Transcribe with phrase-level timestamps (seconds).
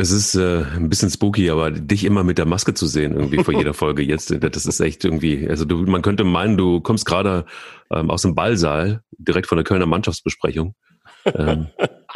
[0.00, 3.44] Es ist äh, ein bisschen spooky, aber dich immer mit der Maske zu sehen, irgendwie
[3.44, 7.04] vor jeder Folge jetzt, das ist echt irgendwie, also du, man könnte meinen, du kommst
[7.04, 7.44] gerade
[7.92, 10.74] ähm, aus dem Ballsaal, direkt von der Kölner Mannschaftsbesprechung.
[11.26, 11.66] Ähm,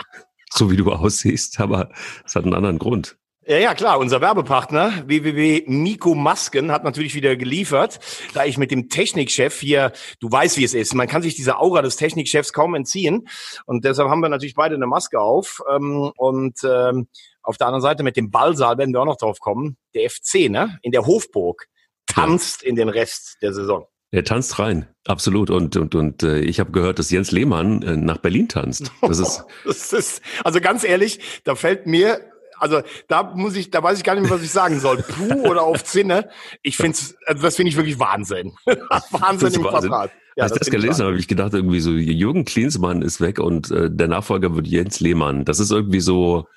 [0.51, 1.91] so wie du aussiehst, aber
[2.25, 3.19] es hat einen anderen Grund.
[3.47, 3.99] Ja, ja, klar.
[3.99, 8.01] Unser Werbepartner www Miko Masken hat natürlich wieder geliefert,
[8.33, 11.61] da ich mit dem Technikchef hier, du weißt, wie es ist, man kann sich dieser
[11.61, 13.29] Aura des Technikchefs kaum entziehen
[13.67, 17.09] und deshalb haben wir natürlich beide eine Maske auf ähm, und ähm,
[17.43, 19.77] auf der anderen Seite mit dem Ballsaal werden wir auch noch drauf kommen.
[19.95, 21.67] Der FC, ne, in der Hofburg
[22.07, 22.69] tanzt ja.
[22.71, 23.85] in den Rest der Saison.
[24.11, 25.51] Er tanzt rein, absolut.
[25.51, 28.91] Und und und äh, ich habe gehört, dass Jens Lehmann äh, nach Berlin tanzt.
[29.03, 32.21] Das ist, das ist also ganz ehrlich, da fällt mir
[32.59, 34.99] also da muss ich, da weiß ich gar nicht mehr, was ich sagen soll.
[34.99, 36.29] Puh oder auf Zinne.
[36.63, 38.53] Ich finde also das finde ich wirklich Wahnsinn.
[38.67, 39.91] Wahnsinn im Wahnsinn.
[39.91, 40.11] Quadrat.
[40.37, 43.39] Ja, Als ich das gelesen habe, habe ich gedacht, irgendwie so, Jürgen Klinsmann ist weg
[43.39, 45.45] und äh, der Nachfolger wird Jens Lehmann.
[45.45, 46.49] Das ist irgendwie so,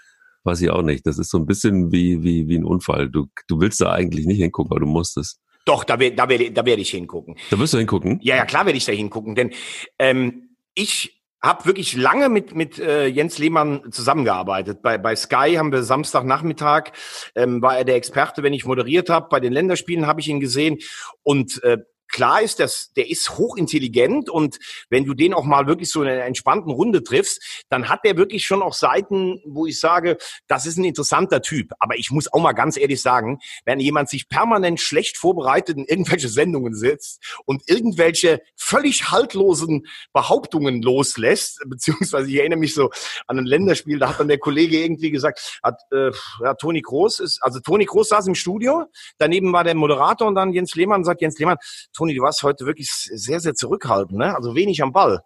[0.46, 1.06] weiß ich auch nicht.
[1.06, 3.10] Das ist so ein bisschen wie, wie, wie ein Unfall.
[3.10, 5.40] Du, du willst da eigentlich nicht hingucken, aber du musst es.
[5.66, 7.36] Doch, da, werde da, werd, da werd ich hingucken.
[7.52, 8.20] Da wirst du hingucken?
[8.24, 9.36] Ja, ja, klar werde ich da hingucken.
[9.36, 9.52] Denn
[10.00, 14.82] ähm, ich habe wirklich lange mit mit äh, Jens Lehmann zusammengearbeitet.
[14.82, 16.92] Bei bei Sky haben wir Samstagnachmittag
[17.36, 19.28] ähm, war er der Experte, wenn ich moderiert habe.
[19.30, 20.80] Bei den Länderspielen habe ich ihn gesehen
[21.24, 21.78] und äh,
[22.08, 26.10] klar ist, dass der ist hochintelligent und wenn du den auch mal wirklich so in
[26.10, 30.66] einer entspannten Runde triffst, dann hat der wirklich schon auch Seiten, wo ich sage, das
[30.66, 31.72] ist ein interessanter Typ.
[31.80, 35.86] Aber ich muss auch mal ganz ehrlich sagen, wenn jemand sich permanent schlecht vorbereitet in
[35.86, 42.90] irgendwelche Sendungen sitzt und irgendwelche völlig haltlosen Behauptungen loslässt, beziehungsweise ich erinnere mich so
[43.28, 46.12] an ein Länderspiel, da hat dann der Kollege irgendwie gesagt, hat, äh,
[46.44, 48.86] ja, Toni Groß ist, also Toni Groß saß im Studio,
[49.18, 51.58] daneben war der Moderator und dann Jens Lehmann sagt, Jens Lehmann,
[51.98, 54.36] Toni, du warst heute wirklich sehr, sehr zurückhaltend, ne?
[54.36, 55.22] also wenig am Ball.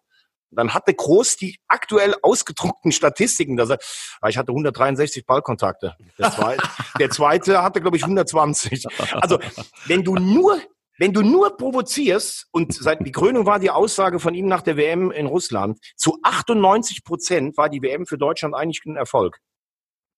[0.54, 3.56] Dann hatte Groß die aktuell ausgedruckten Statistiken.
[3.56, 3.78] Dass er,
[4.22, 5.96] ah, ich hatte 163 Ballkontakte.
[6.20, 6.64] Der zweite,
[7.00, 8.86] der zweite hatte, glaube ich, 120.
[9.22, 9.40] Also,
[9.86, 10.60] wenn du nur
[10.98, 14.78] wenn du nur provozierst, und seit die Krönung war die Aussage von ihm nach der
[14.78, 19.40] WM in Russland, zu 98 Prozent war die WM für Deutschland eigentlich ein Erfolg.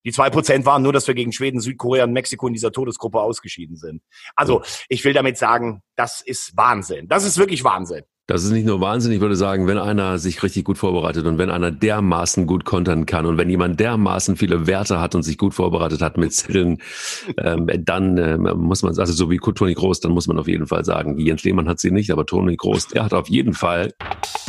[0.06, 3.19] Die zwei Prozent waren nur, dass wir gegen Schweden, Südkorea und Mexiko in dieser Todesgruppe
[3.19, 4.02] ausgeschieden sind.
[4.36, 7.08] Also ich will damit sagen, das ist Wahnsinn.
[7.08, 8.03] Das ist wirklich Wahnsinn.
[8.25, 11.38] Das ist nicht nur Wahnsinn, ich würde sagen, wenn einer sich richtig gut vorbereitet und
[11.38, 15.38] wenn einer dermaßen gut kontern kann und wenn jemand dermaßen viele Werte hat und sich
[15.38, 16.78] gut vorbereitet hat mit Zetteln,
[17.38, 20.68] ähm, dann äh, muss man, also so wie Toni Groß, dann muss man auf jeden
[20.68, 23.94] Fall sagen, Jens Lehmann hat sie nicht, aber Toni Groß, der hat auf jeden Fall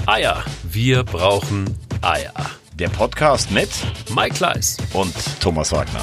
[0.07, 0.45] Eier.
[0.71, 1.65] Wir brauchen
[2.01, 2.33] Eier.
[2.77, 3.69] Der Podcast mit
[4.17, 6.01] Mike Kleiss und Thomas Wagner.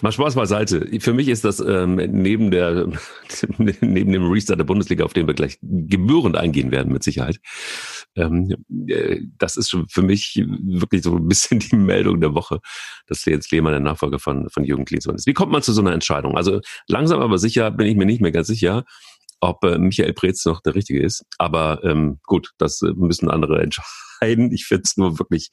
[0.00, 0.84] Mal Spaß beiseite.
[0.98, 2.88] Für mich ist das ähm, neben der
[3.58, 7.38] neben dem Restart der Bundesliga, auf den wir gleich gebührend eingehen werden, mit Sicherheit.
[8.16, 8.56] Ähm,
[8.88, 12.58] äh, das ist für mich wirklich so ein bisschen die Meldung der Woche,
[13.06, 15.28] dass Jens Lehmann der Nachfolger von, von Jürgen Klinsmann ist.
[15.28, 16.36] Wie kommt man zu so einer Entscheidung?
[16.36, 16.58] Also
[16.88, 18.82] langsam aber sicher bin ich mir nicht mehr ganz sicher,
[19.38, 21.24] ob äh, Michael Preetz noch der Richtige ist.
[21.38, 23.88] Aber ähm, gut, das äh, müssen andere entscheiden
[24.22, 24.52] entscheiden.
[24.52, 25.50] Ich finde es nur wirklich.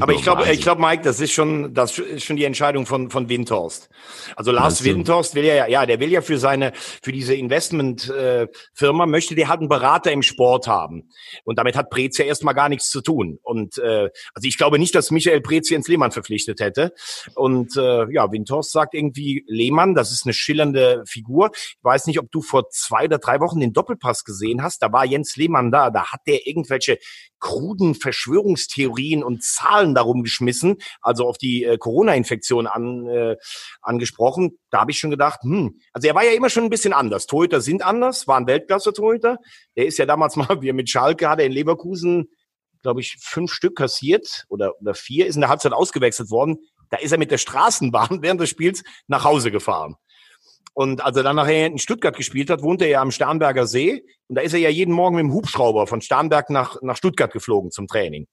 [0.00, 3.10] Aber ich glaube, ich glaube, Mike, das ist schon, das ist schon die Entscheidung von
[3.10, 3.88] von Windhorst.
[4.36, 9.06] Also Lars Windhorst will ja, ja, der will ja für seine, für diese Investmentfirma äh,
[9.06, 11.10] möchte der halt einen Berater im Sport haben.
[11.44, 13.38] Und damit hat Prez ja erstmal gar nichts zu tun.
[13.42, 16.92] Und äh, also ich glaube nicht, dass Michael Prez Jens Lehmann verpflichtet hätte.
[17.34, 21.50] Und äh, ja, Windhorst sagt irgendwie Lehmann, das ist eine schillernde Figur.
[21.54, 24.82] Ich weiß nicht, ob du vor zwei oder drei Wochen den Doppelpass gesehen hast.
[24.82, 25.90] Da war Jens Lehmann da.
[25.90, 26.98] Da hat der irgendwelche
[27.44, 33.36] kruden Verschwörungstheorien und Zahlen darum geschmissen, also auf die äh, Corona-Infektion an, äh,
[33.82, 34.58] angesprochen.
[34.70, 37.26] Da habe ich schon gedacht, hm, also er war ja immer schon ein bisschen anders.
[37.26, 39.36] Torhüter sind anders, war ein Weltklasse-Torhüter.
[39.76, 42.30] Der ist ja damals mal, wie er mit Schalke hatte in Leverkusen,
[42.80, 46.56] glaube ich, fünf Stück kassiert oder, oder vier, ist in der Halbzeit ausgewechselt worden.
[46.88, 49.96] Da ist er mit der Straßenbahn während des Spiels nach Hause gefahren.
[50.74, 54.04] Und als er dann nachher in Stuttgart gespielt hat, wohnte er ja am Starnberger See.
[54.26, 57.32] Und da ist er ja jeden Morgen mit dem Hubschrauber von Starnberg nach, nach Stuttgart
[57.32, 58.26] geflogen zum Training.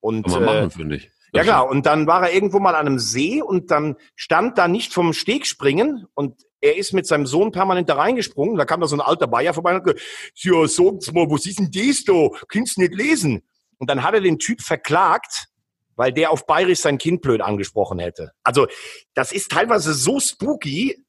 [0.00, 1.10] Und, Kann man machen, äh, finde ich.
[1.34, 4.68] Ja klar, und dann war er irgendwo mal an einem See und dann stand da
[4.68, 8.56] nicht vom Steg springen und er ist mit seinem Sohn permanent da reingesprungen.
[8.56, 10.02] Da kam da so ein alter Bayer vorbei und hat gesagt,
[10.36, 12.28] ja, sagt's mal, was ist denn das da?
[12.48, 13.42] Kannst du nicht lesen?
[13.78, 15.48] Und dann hat er den Typ verklagt,
[15.96, 18.32] weil der auf Bayerisch sein Kind blöd angesprochen hätte.
[18.42, 18.66] Also
[19.14, 21.01] das ist teilweise so spooky,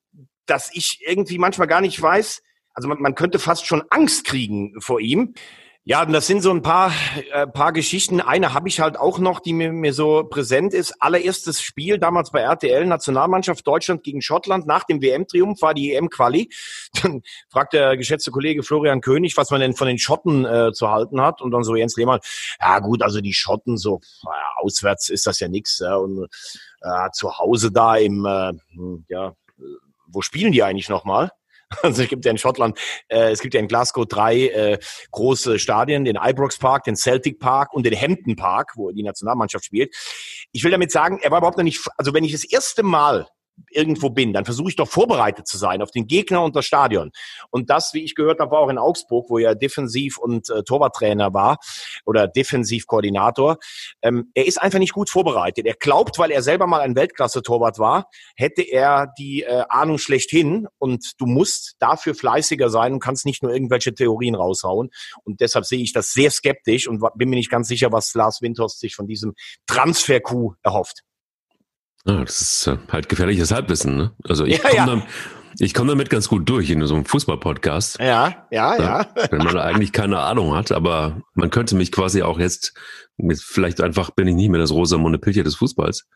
[0.46, 2.42] dass ich irgendwie manchmal gar nicht weiß,
[2.74, 5.34] also man, man könnte fast schon Angst kriegen vor ihm.
[5.86, 6.94] Ja, das sind so ein paar,
[7.34, 8.22] äh, paar Geschichten.
[8.22, 10.94] Eine habe ich halt auch noch, die mir, mir so präsent ist.
[11.02, 14.66] Allererstes Spiel damals bei RTL, Nationalmannschaft Deutschland gegen Schottland.
[14.66, 16.50] Nach dem WM-Triumph war die EM-Quali.
[17.04, 20.90] Dann fragt der geschätzte Kollege Florian König, was man denn von den Schotten äh, zu
[20.90, 21.42] halten hat.
[21.42, 22.22] Und dann so Jens Lehmann,
[22.62, 25.80] ja gut, also die Schotten so, naja, auswärts ist das ja nichts.
[25.80, 26.30] Ja, und
[26.82, 29.34] äh, zu Hause da im, äh, hm, ja,
[30.14, 31.32] wo spielen die eigentlich nochmal?
[31.82, 32.78] Also es gibt ja in Schottland,
[33.08, 34.80] äh, es gibt ja in Glasgow drei äh,
[35.10, 39.66] große Stadien, den Ibrox Park, den Celtic Park und den Hampton Park, wo die Nationalmannschaft
[39.66, 39.96] spielt.
[40.52, 43.28] Ich will damit sagen, er war überhaupt noch nicht, also wenn ich das erste Mal
[43.70, 47.12] irgendwo bin, dann versuche ich doch vorbereitet zu sein auf den Gegner und das Stadion.
[47.50, 50.64] Und das, wie ich gehört habe, war auch in Augsburg, wo er Defensiv- und äh,
[50.64, 51.58] Torwarttrainer war
[52.06, 53.58] oder Defensivkoordinator.
[54.02, 55.66] Ähm, er ist einfach nicht gut vorbereitet.
[55.66, 60.68] Er glaubt, weil er selber mal ein Weltklasse-Torwart war, hätte er die äh, Ahnung schlechthin.
[60.78, 64.90] Und du musst dafür fleißiger sein und kannst nicht nur irgendwelche Theorien raushauen.
[65.24, 68.42] Und deshalb sehe ich das sehr skeptisch und bin mir nicht ganz sicher, was Lars
[68.42, 69.34] Windhorst sich von diesem
[69.68, 71.04] Transfer-Coup erhofft.
[72.06, 74.12] Ah, das ist äh, halt gefährliches Halbwissen, ne?
[74.28, 74.86] Also ich ja, komme ja.
[74.86, 75.04] Dann,
[75.60, 78.00] ich komm damit ganz gut durch in so einem Fußball-Podcast.
[78.00, 79.08] Ja, ja, ja.
[79.30, 82.74] Wenn man eigentlich keine Ahnung hat, aber man könnte mich quasi auch jetzt,
[83.36, 86.08] vielleicht einfach bin ich nicht mehr das rosa Pilcher des Fußballs,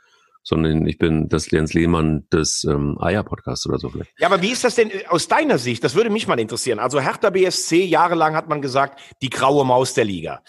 [0.44, 4.12] sondern ich bin das Jens Lehmann des ähm, Eier-Podcasts oder so vielleicht.
[4.18, 5.84] Ja, aber wie ist das denn äh, aus deiner Sicht?
[5.84, 6.80] Das würde mich mal interessieren.
[6.80, 10.42] Also Hertha BSC, jahrelang hat man gesagt, die graue Maus der Liga.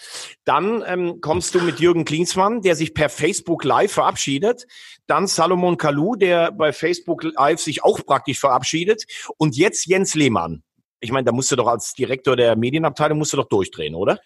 [0.45, 4.65] Dann ähm, kommst du mit Jürgen Klinsmann, der sich per Facebook Live verabschiedet.
[5.07, 9.05] Dann Salomon Kalou, der bei Facebook Live sich auch praktisch verabschiedet.
[9.37, 10.63] Und jetzt Jens Lehmann.
[11.01, 14.19] Ich meine, da musst du doch als Direktor der Medienabteilung musst du doch durchdrehen, oder?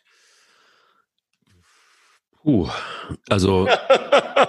[2.45, 2.67] Uh,
[3.29, 3.67] also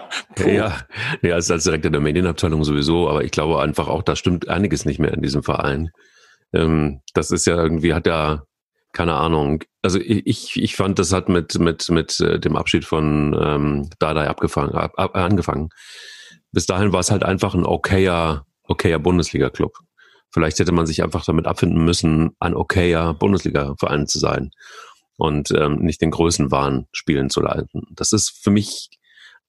[0.47, 0.77] ja,
[1.23, 4.85] ja, als, als Direktor der Medienabteilung sowieso, aber ich glaube einfach auch, da stimmt einiges
[4.85, 5.91] nicht mehr in diesem Verein.
[6.53, 8.45] Ähm, das ist ja irgendwie, hat ja,
[8.93, 9.65] keine Ahnung.
[9.83, 14.29] Also ich, ich fand, das hat mit, mit, mit äh, dem Abschied von ähm, Dardai
[14.29, 15.69] abgefangen, ab, ab, angefangen.
[16.53, 19.73] Bis dahin war es halt einfach ein okayer, okayer Bundesliga-Club.
[20.31, 24.51] Vielleicht hätte man sich einfach damit abfinden müssen, ein okayer Bundesliga-Verein zu sein
[25.17, 27.83] und ähm, nicht den Größenwahn spielen zu leiten.
[27.91, 28.91] Das ist für mich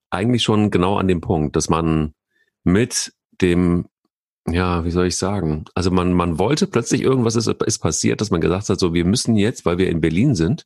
[0.10, 2.14] eigentlich schon genau an dem Punkt, dass man
[2.64, 3.88] mit dem,
[4.48, 8.32] ja, wie soll ich sagen, also man, man wollte plötzlich irgendwas ist, ist passiert, dass
[8.32, 10.66] man gesagt hat, so wir müssen jetzt, weil wir in Berlin sind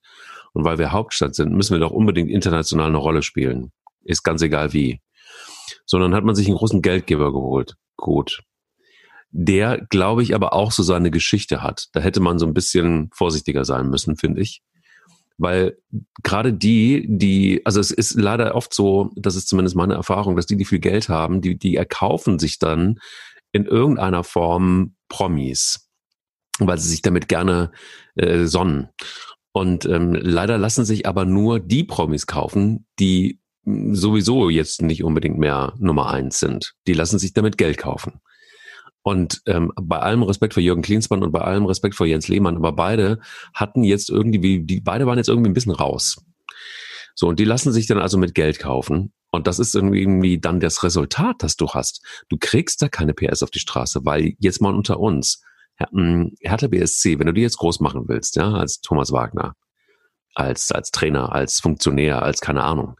[0.53, 3.71] und weil wir Hauptstadt sind, müssen wir doch unbedingt international eine Rolle spielen.
[4.03, 5.01] Ist ganz egal wie.
[5.85, 7.75] Sondern hat man sich einen großen Geldgeber geholt.
[7.95, 8.41] Gut.
[9.31, 11.87] Der, glaube ich, aber auch so seine Geschichte hat.
[11.93, 14.63] Da hätte man so ein bisschen vorsichtiger sein müssen, finde ich.
[15.39, 15.77] Weil
[16.21, 20.45] gerade die, die, also es ist leider oft so, das ist zumindest meine Erfahrung, dass
[20.45, 22.99] die, die viel Geld haben, die, die erkaufen sich dann
[23.53, 25.89] in irgendeiner Form Promis,
[26.59, 27.71] weil sie sich damit gerne
[28.15, 28.89] äh, sonnen.
[29.53, 35.37] Und ähm, leider lassen sich aber nur die Promis kaufen, die sowieso jetzt nicht unbedingt
[35.37, 36.73] mehr Nummer eins sind.
[36.85, 38.19] Die lassen sich damit Geld kaufen.
[39.01, 42.57] Und ähm, bei allem Respekt vor Jürgen Klinsmann und bei allem Respekt vor Jens Lehmann,
[42.57, 43.19] aber beide
[43.53, 46.17] hatten jetzt irgendwie, die beide waren jetzt irgendwie ein bisschen raus.
[47.15, 49.13] So, und die lassen sich dann also mit Geld kaufen.
[49.31, 52.01] Und das ist irgendwie dann das Resultat, das du hast.
[52.29, 55.41] Du kriegst da keine PS auf die Straße, weil jetzt mal unter uns,
[55.77, 59.55] hm, Hertha BSC, wenn du die jetzt groß machen willst, ja, als Thomas Wagner,
[60.33, 62.95] als, als Trainer, als Funktionär, als keine Ahnung,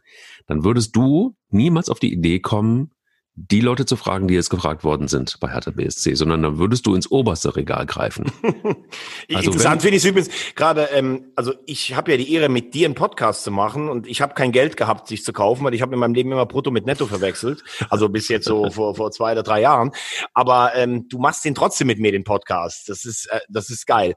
[0.46, 2.92] dann würdest du niemals auf die Idee kommen,
[3.34, 6.86] die Leute zu fragen, die jetzt gefragt worden sind bei Hertha BSC, sondern dann würdest
[6.86, 8.30] du ins oberste Regal greifen.
[8.42, 12.86] also Interessant finde ich übrigens gerade, ähm, also ich habe ja die Ehre, mit dir
[12.86, 15.82] einen Podcast zu machen und ich habe kein Geld gehabt, sich zu kaufen, weil ich
[15.82, 19.10] habe in meinem Leben immer Brutto mit Netto verwechselt, also bis jetzt so vor, vor
[19.12, 19.92] zwei oder drei Jahren.
[20.34, 22.88] Aber ähm, du machst den trotzdem mit mir, den Podcast.
[22.88, 24.14] Das ist, äh, das ist geil.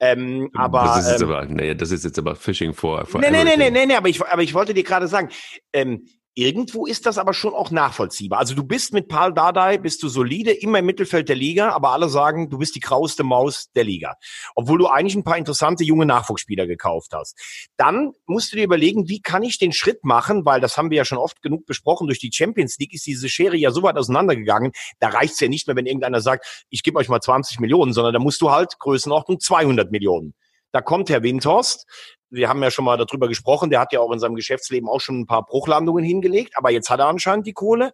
[0.00, 3.20] Ähm, aber, das ist jetzt ähm, aber, nee, das ist jetzt aber Fishing for, for
[3.20, 5.28] nee, nee, nee, nee, nee, nee, aber ich, aber ich wollte dir gerade sagen,
[5.72, 8.38] ähm, Irgendwo ist das aber schon auch nachvollziehbar.
[8.38, 11.92] Also du bist mit Paul Dardai, bist du solide, immer im Mittelfeld der Liga, aber
[11.92, 14.16] alle sagen, du bist die grauste Maus der Liga.
[14.54, 17.38] Obwohl du eigentlich ein paar interessante junge Nachwuchsspieler gekauft hast.
[17.78, 20.98] Dann musst du dir überlegen, wie kann ich den Schritt machen, weil das haben wir
[20.98, 23.96] ja schon oft genug besprochen, durch die Champions League ist diese Schere ja so weit
[23.96, 27.94] auseinandergegangen, da reicht's ja nicht mehr, wenn irgendeiner sagt, ich gebe euch mal 20 Millionen,
[27.94, 30.34] sondern da musst du halt Größenordnung 200 Millionen.
[30.72, 31.86] Da kommt Herr Windhorst,
[32.30, 35.00] wir haben ja schon mal darüber gesprochen, der hat ja auch in seinem Geschäftsleben auch
[35.00, 37.92] schon ein paar Bruchlandungen hingelegt, aber jetzt hat er anscheinend die Kohle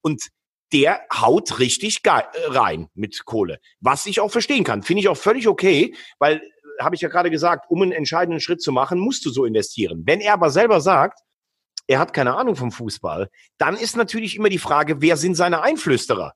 [0.00, 0.28] und
[0.72, 3.58] der haut richtig äh, rein mit Kohle.
[3.80, 4.82] Was ich auch verstehen kann.
[4.82, 6.40] Finde ich auch völlig okay, weil, äh,
[6.82, 10.02] habe ich ja gerade gesagt, um einen entscheidenden Schritt zu machen, musst du so investieren.
[10.06, 11.20] Wenn er aber selber sagt,
[11.86, 15.62] er hat keine Ahnung vom Fußball, dann ist natürlich immer die Frage, wer sind seine
[15.62, 16.34] Einflüsterer?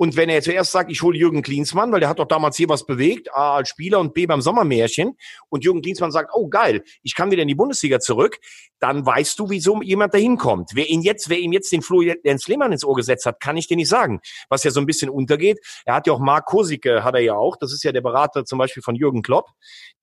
[0.00, 2.70] Und wenn er zuerst sagt, ich hole Jürgen Klinsmann, weil der hat doch damals hier
[2.70, 5.14] was bewegt, A als Spieler und B beim Sommermärchen,
[5.50, 8.38] und Jürgen Klinsmann sagt, oh geil, ich kann wieder in die Bundesliga zurück,
[8.78, 10.70] dann weißt du, wieso jemand dahin kommt.
[10.72, 13.58] Wer ihn jetzt, wer ihm jetzt den Flo Jens Lehmann ins Ohr gesetzt hat, kann
[13.58, 14.20] ich dir nicht sagen.
[14.48, 15.58] Was ja so ein bisschen untergeht.
[15.84, 17.56] Er hat ja auch Marc Kosicke, hat er ja auch.
[17.56, 19.50] Das ist ja der Berater zum Beispiel von Jürgen Klopp,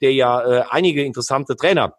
[0.02, 1.96] der ja äh, einige interessante Trainer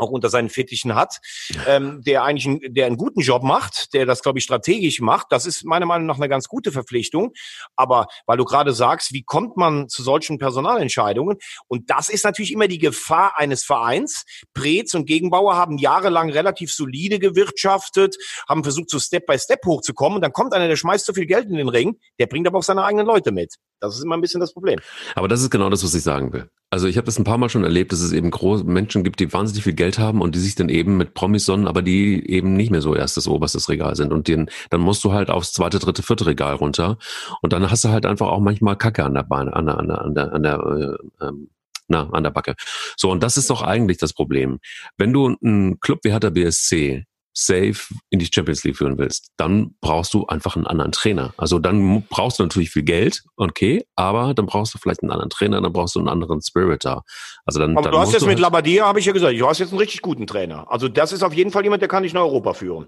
[0.00, 1.18] auch unter seinen Fittichen hat,
[1.66, 5.28] ähm, der eigentlich einen, der einen guten Job macht, der das, glaube ich, strategisch macht.
[5.30, 7.32] Das ist meiner Meinung nach eine ganz gute Verpflichtung.
[7.76, 11.38] Aber weil du gerade sagst, wie kommt man zu solchen Personalentscheidungen?
[11.68, 14.24] Und das ist natürlich immer die Gefahr eines Vereins.
[14.54, 18.16] Preetz und Gegenbauer haben jahrelang relativ solide gewirtschaftet,
[18.48, 20.16] haben versucht, so Step by Step hochzukommen.
[20.16, 22.58] Und dann kommt einer, der schmeißt so viel Geld in den Ring, der bringt aber
[22.58, 23.56] auch seine eigenen Leute mit.
[23.80, 24.78] Das ist immer ein bisschen das Problem.
[25.14, 26.50] Aber das ist genau das, was ich sagen will.
[26.72, 29.18] Also ich habe das ein paar Mal schon erlebt, dass es eben große Menschen gibt,
[29.18, 32.24] die wahnsinnig viel Geld haben und die sich dann eben mit Promis sonnen, aber die
[32.30, 34.12] eben nicht mehr so erstes oberstes Regal sind.
[34.12, 36.98] Und den, dann musst du halt aufs zweite, dritte, vierte Regal runter.
[37.42, 39.88] Und dann hast du halt einfach auch manchmal Kacke an der Beine, an der, an
[39.88, 41.50] der, an der, an der äh, ähm,
[41.88, 42.54] na, an der Backe.
[42.96, 44.60] So, und das ist doch eigentlich das Problem.
[44.96, 49.74] Wenn du einen Club wie Hertha BSC safe in die Champions League führen willst, dann
[49.80, 51.32] brauchst du einfach einen anderen Trainer.
[51.36, 55.30] Also dann brauchst du natürlich viel Geld, okay, aber dann brauchst du vielleicht einen anderen
[55.30, 57.02] Trainer, dann brauchst du einen anderen Spirit da.
[57.44, 59.38] Also dann, aber dann du hast jetzt du mit halt, Labadia, habe ich ja gesagt,
[59.38, 60.70] du hast jetzt einen richtig guten Trainer.
[60.70, 62.86] Also das ist auf jeden Fall jemand, der kann dich nach Europa führen.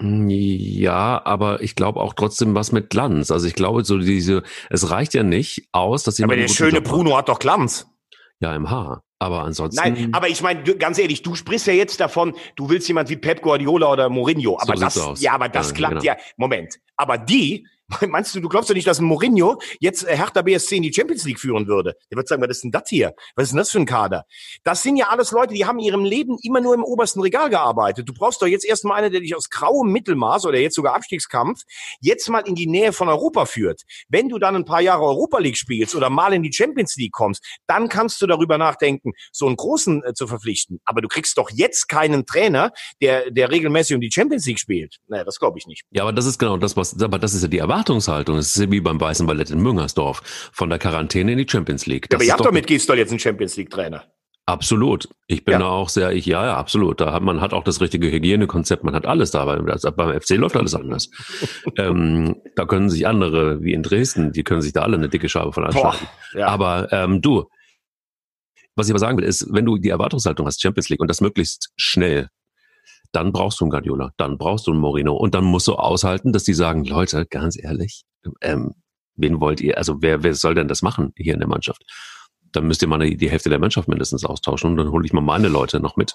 [0.00, 3.30] ja, aber ich glaube auch trotzdem was mit Glanz.
[3.30, 6.38] Also ich glaube, so diese, es reicht ja nicht aus, dass jemand.
[6.38, 7.86] Aber der schöne Bruno hat doch Glanz.
[8.40, 9.02] Ja, im Haar.
[9.24, 9.80] Aber ansonsten.
[9.82, 13.16] Nein, aber ich meine, ganz ehrlich, du sprichst ja jetzt davon, du willst jemand wie
[13.16, 14.58] Pep Guardiola oder Mourinho.
[14.60, 16.04] Aber So das, ja, aber das Ja, klappt genau.
[16.04, 16.16] ja.
[16.36, 16.78] Moment.
[16.98, 17.66] Aber die,
[18.08, 20.92] meinst du, du glaubst doch nicht, dass ein Mourinho jetzt äh, Hertha BSC in die
[20.92, 21.94] Champions League führen würde?
[22.10, 23.14] Der wird sagen, was ist denn das hier?
[23.36, 24.24] Was ist denn das für ein Kader?
[24.64, 27.50] Das sind ja alles Leute, die haben in ihrem Leben immer nur im obersten Regal
[27.50, 28.08] gearbeitet.
[28.08, 31.62] Du brauchst doch jetzt erstmal einen, der dich aus grauem Mittelmaß oder jetzt sogar Abstiegskampf
[32.00, 33.82] jetzt mal in die Nähe von Europa führt.
[34.08, 37.12] Wenn du dann ein paar Jahre Europa League spielst oder mal in die Champions League
[37.12, 40.80] kommst, dann kannst du darüber nachdenken, so einen großen äh, zu verpflichten.
[40.84, 44.96] Aber du kriegst doch jetzt keinen Trainer, der, der regelmäßig um die Champions League spielt.
[45.08, 45.82] Naja, das glaube ich nicht.
[45.90, 48.36] Ja, aber das ist genau das, was, aber das ist ja die Erwartungshaltung.
[48.36, 50.22] Das ist ja wie beim Weißen Ballett in Müngersdorf.
[50.52, 52.08] Von der Quarantäne in die Champions League.
[52.08, 54.04] Das aber ihr habt doch mit Gisdol jetzt einen Champions League Trainer.
[54.46, 55.08] Absolut.
[55.26, 55.58] Ich bin Ja.
[55.60, 57.00] da auch sehr, ich, ja, ja, absolut.
[57.00, 60.20] Da hat, man hat auch das richtige Hygienekonzept, man hat alles da, aber das, beim
[60.20, 61.08] FC läuft alles anders.
[61.78, 65.28] ähm, da können sich andere, wie in Dresden, die können sich da alle eine dicke
[65.30, 66.06] Scheibe von anschlagen.
[66.34, 66.46] ja.
[66.48, 67.48] Aber ähm, du,
[68.76, 71.22] was ich aber sagen will, ist, wenn du die Erwartungshaltung hast, Champions League und das
[71.22, 72.28] möglichst schnell,
[73.14, 76.32] dann brauchst du einen Guardiola, dann brauchst du einen Moreno und dann musst du aushalten,
[76.32, 78.02] dass die sagen, Leute, ganz ehrlich,
[78.40, 78.74] ähm,
[79.16, 81.82] wen wollt ihr, also wer, wer soll denn das machen hier in der Mannschaft?
[82.54, 85.20] Dann müsst ihr mal die, Hälfte der Mannschaft mindestens austauschen und dann hole ich mal
[85.20, 86.14] meine Leute noch mit.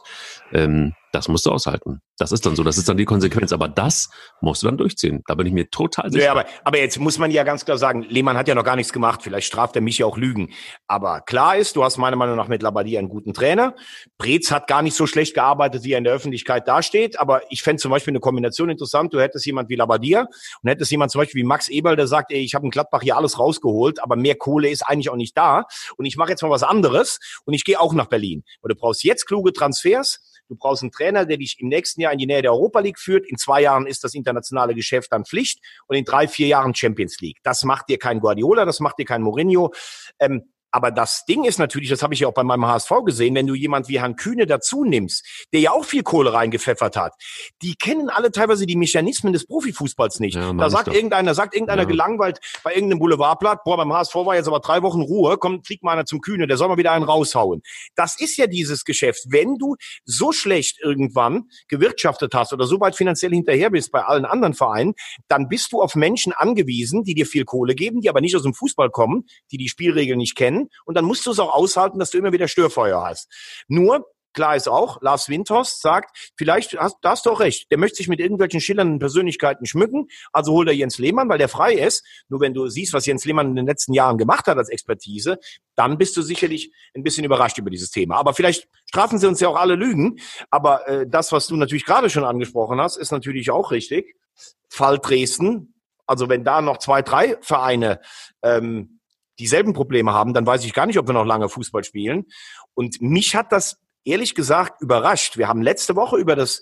[0.51, 2.01] Ähm, das musst du aushalten.
[2.17, 3.51] Das ist dann so, das ist dann die Konsequenz.
[3.51, 4.10] Aber das
[4.41, 5.24] musst du dann durchziehen.
[5.27, 6.25] Da bin ich mir total sicher.
[6.25, 8.75] Ja, aber, aber jetzt muss man ja ganz klar sagen, Lehmann hat ja noch gar
[8.75, 9.22] nichts gemacht.
[9.24, 10.51] Vielleicht straft er mich ja auch Lügen.
[10.88, 13.75] Aber klar ist, du hast meiner Meinung nach mit Labadia einen guten Trainer.
[14.17, 17.19] Preetz hat gar nicht so schlecht gearbeitet, wie er in der Öffentlichkeit dasteht.
[17.19, 19.13] Aber ich fände zum Beispiel eine Kombination interessant.
[19.13, 20.27] Du hättest jemand wie Labadia
[20.62, 23.01] und hättest jemand zum Beispiel wie Max Eberl, der sagt, ey, ich habe in Gladbach
[23.01, 25.65] hier alles rausgeholt, aber mehr Kohle ist eigentlich auch nicht da.
[25.98, 28.43] Und ich mache jetzt mal was anderes und ich gehe auch nach Berlin.
[28.62, 30.19] Und du brauchst jetzt kluge Transfers.
[30.48, 32.98] Du brauchst einen Trainer, der dich im nächsten Jahr in die Nähe der Europa League
[32.98, 33.27] führt.
[33.27, 37.19] In zwei Jahren ist das internationale Geschäft dann Pflicht und in drei, vier Jahren Champions
[37.19, 37.38] League.
[37.43, 39.71] Das macht dir kein Guardiola, das macht dir kein Mourinho.
[40.19, 43.35] Ähm, aber das Ding ist natürlich, das habe ich ja auch bei meinem HSV gesehen,
[43.35, 47.13] wenn du jemand wie Herrn Kühne dazu nimmst, der ja auch viel Kohle reingepfeffert hat,
[47.61, 50.35] die kennen alle teilweise die Mechanismen des Profifußballs nicht.
[50.35, 50.93] Ja, da sagt doch.
[50.93, 51.88] irgendeiner, sagt irgendeiner Ja.
[51.88, 55.83] gelangweilt bei irgendeinem Boulevardblatt, boah, beim HSV war jetzt aber drei Wochen Ruhe, kommt, fliegt
[55.83, 57.61] mal einer zum Kühne, der soll mal wieder einen raushauen.
[57.95, 59.23] Das ist ja dieses Geschäft.
[59.29, 64.25] Wenn du so schlecht irgendwann gewirtschaftet hast oder so weit finanziell hinterher bist bei allen
[64.25, 64.93] anderen Vereinen,
[65.27, 68.43] dann bist du auf Menschen angewiesen, die dir viel Kohle geben, die aber nicht aus
[68.43, 70.58] dem Fußball kommen, die die Spielregeln nicht kennen.
[70.85, 73.29] Und dann musst du es auch aushalten, dass du immer wieder Störfeuer hast.
[73.67, 77.79] Nur, Klar ist auch, Lars Windhorst sagt, vielleicht hast, da hast du auch recht, der
[77.79, 81.73] möchte sich mit irgendwelchen schillernden Persönlichkeiten schmücken, also holt er Jens Lehmann, weil der frei
[81.73, 82.05] ist.
[82.27, 85.39] Nur wenn du siehst, was Jens Lehmann in den letzten Jahren gemacht hat als Expertise,
[85.75, 88.17] dann bist du sicherlich ein bisschen überrascht über dieses Thema.
[88.17, 90.19] Aber vielleicht strafen sie uns ja auch alle Lügen.
[90.51, 94.15] Aber äh, das, was du natürlich gerade schon angesprochen hast, ist natürlich auch richtig.
[94.69, 95.73] Fall Dresden,
[96.05, 97.99] also wenn da noch zwei, drei Vereine
[98.43, 98.98] ähm,
[99.39, 102.25] dieselben Probleme haben, dann weiß ich gar nicht, ob wir noch lange Fußball spielen.
[102.74, 105.38] Und mich hat das ehrlich gesagt überrascht.
[105.38, 106.62] Wir haben letzte Woche über das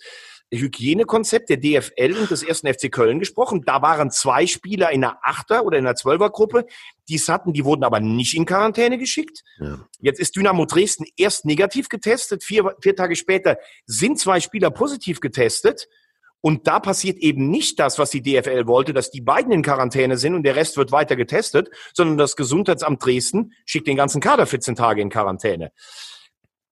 [0.51, 3.63] Hygienekonzept der DFL und des ersten FC Köln gesprochen.
[3.65, 6.65] Da waren zwei Spieler in der Achter- oder in der Zwölfergruppe,
[7.09, 9.43] die es hatten, die wurden aber nicht in Quarantäne geschickt.
[9.59, 9.85] Ja.
[9.99, 12.43] Jetzt ist Dynamo Dresden erst negativ getestet.
[12.43, 15.87] Vier, vier Tage später sind zwei Spieler positiv getestet.
[16.41, 20.17] Und da passiert eben nicht das, was die DFL wollte, dass die beiden in Quarantäne
[20.17, 24.45] sind und der Rest wird weiter getestet, sondern das Gesundheitsamt Dresden schickt den ganzen Kader
[24.45, 25.71] 14 Tage in Quarantäne.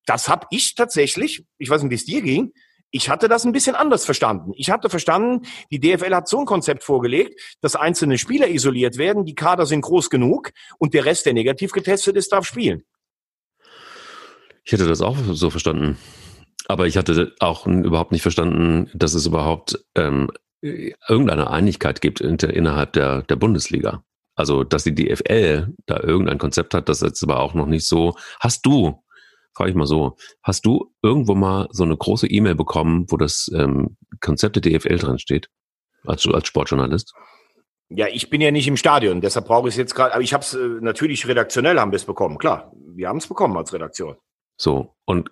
[0.06, 2.52] Das habe ich tatsächlich, ich weiß nicht, wie es dir ging,
[2.92, 4.52] ich hatte das ein bisschen anders verstanden.
[4.56, 9.24] Ich hatte verstanden, die DFL hat so ein Konzept vorgelegt, dass einzelne Spieler isoliert werden,
[9.24, 12.84] die Kader sind groß genug und der Rest, der negativ getestet ist, darf spielen.
[14.64, 15.98] Ich hätte das auch so verstanden.
[16.68, 20.30] Aber ich hatte auch überhaupt nicht verstanden, dass es überhaupt ähm,
[20.62, 24.02] irgendeine Einigkeit gibt innerhalb der, der Bundesliga.
[24.34, 28.14] Also, dass die DFL da irgendein Konzept hat, das jetzt aber auch noch nicht so.
[28.38, 29.02] Hast du,
[29.54, 33.50] frage ich mal so, hast du irgendwo mal so eine große E-Mail bekommen, wo das
[33.54, 35.48] ähm, Konzept der DFL drin steht,
[36.04, 37.14] als, als Sportjournalist?
[37.88, 40.34] Ja, ich bin ja nicht im Stadion, deshalb brauche ich es jetzt gerade, aber ich
[40.34, 42.72] habe es äh, natürlich redaktionell haben wir es bekommen, klar.
[42.94, 44.16] Wir haben es bekommen als Redaktion.
[44.58, 45.30] So, und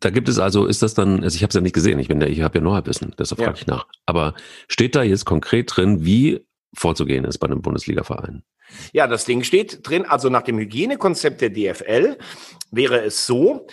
[0.00, 2.08] da gibt es also, ist das dann, also ich habe es ja nicht gesehen, ich
[2.08, 3.60] bin ja, ich habe ja nur Halbwissen, deshalb frage ja.
[3.60, 3.86] ich nach.
[4.06, 4.34] Aber
[4.68, 8.42] steht da jetzt konkret drin, wie vorzugehen ist bei einem Bundesliga-Verein?
[8.92, 12.18] Ja, das Ding steht drin, also nach dem Hygienekonzept der DFL
[12.70, 13.66] wäre es so,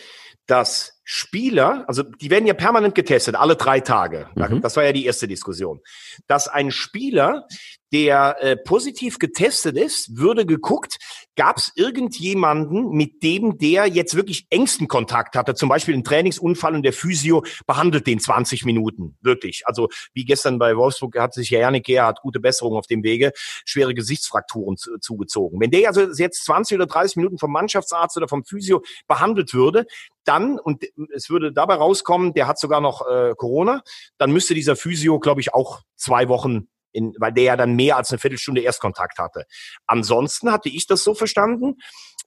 [0.45, 4.27] dass Spieler, also die werden ja permanent getestet, alle drei Tage.
[4.35, 4.61] Mhm.
[4.61, 5.81] Das war ja die erste Diskussion.
[6.27, 7.47] Dass ein Spieler,
[7.93, 10.97] der äh, positiv getestet ist, würde geguckt,
[11.35, 16.73] gab es irgendjemanden, mit dem der jetzt wirklich engsten Kontakt hatte, zum Beispiel einen Trainingsunfall
[16.73, 19.61] und der Physio behandelt den 20 Minuten, wirklich.
[19.65, 23.31] Also wie gestern bei Wolfsburg hat sich ja Janik hat gute Besserung auf dem Wege,
[23.63, 25.59] schwere Gesichtsfrakturen zu, zugezogen.
[25.61, 29.85] Wenn der also jetzt 20 oder 30 Minuten vom Mannschaftsarzt oder vom Physio behandelt würde,
[30.23, 30.83] dann, und
[31.13, 33.83] es würde dabei rauskommen, der hat sogar noch äh, Corona,
[34.17, 37.97] dann müsste dieser Physio, glaube ich, auch zwei Wochen in, weil der ja dann mehr
[37.97, 39.45] als eine Viertelstunde Erstkontakt hatte.
[39.87, 41.75] Ansonsten hatte ich das so verstanden,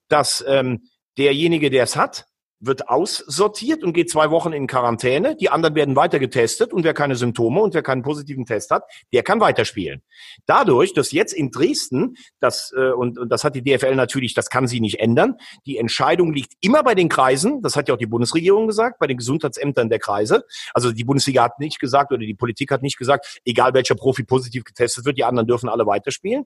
[0.08, 2.26] dass ähm, derjenige, der es hat,
[2.60, 5.36] wird aussortiert und geht zwei Wochen in Quarantäne.
[5.36, 8.84] Die anderen werden weiter getestet und wer keine Symptome und wer keinen positiven Test hat,
[9.12, 10.02] der kann weiterspielen.
[10.46, 14.48] Dadurch, dass jetzt in Dresden, das, äh, und, und das hat die DFL natürlich, das
[14.48, 15.36] kann sie nicht ändern,
[15.66, 19.06] die Entscheidung liegt immer bei den Kreisen, das hat ja auch die Bundesregierung gesagt, bei
[19.06, 20.44] den Gesundheitsämtern der Kreise.
[20.72, 24.24] Also die Bundesliga hat nicht gesagt oder die Politik hat nicht gesagt, egal welcher Profi
[24.24, 26.44] positiv getestet wird, die anderen dürfen alle weiterspielen.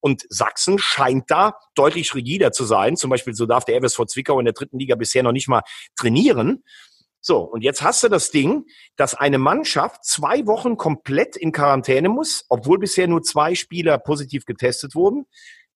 [0.00, 2.96] Und Sachsen scheint da deutlich rigider zu sein.
[2.96, 5.62] Zum Beispiel so darf der FSV Zwickau in der dritten Liga bisher noch nicht mal
[5.96, 6.62] trainieren.
[7.20, 12.08] So, und jetzt hast du das Ding, dass eine Mannschaft zwei Wochen komplett in Quarantäne
[12.08, 15.26] muss, obwohl bisher nur zwei Spieler positiv getestet wurden.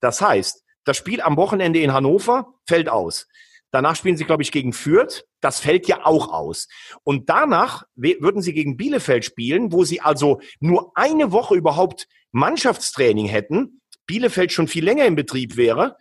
[0.00, 3.26] Das heißt, das Spiel am Wochenende in Hannover fällt aus.
[3.72, 5.24] Danach spielen sie, glaube ich, gegen Fürth.
[5.40, 6.68] Das fällt ja auch aus.
[7.04, 13.26] Und danach würden sie gegen Bielefeld spielen, wo sie also nur eine Woche überhaupt Mannschaftstraining
[13.26, 13.79] hätten.
[14.10, 15.96] Bielefeld schon viel länger im Betrieb wäre,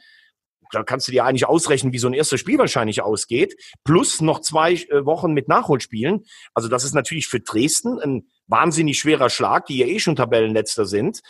[0.72, 4.42] da kannst du dir eigentlich ausrechnen, wie so ein erstes Spiel wahrscheinlich ausgeht, plus noch
[4.42, 6.26] zwei äh, Wochen mit Nachholspielen.
[6.54, 10.86] Also das ist natürlich für Dresden ein wahnsinnig schwerer Schlag, die ja eh schon Tabellenletzter
[10.86, 11.22] sind.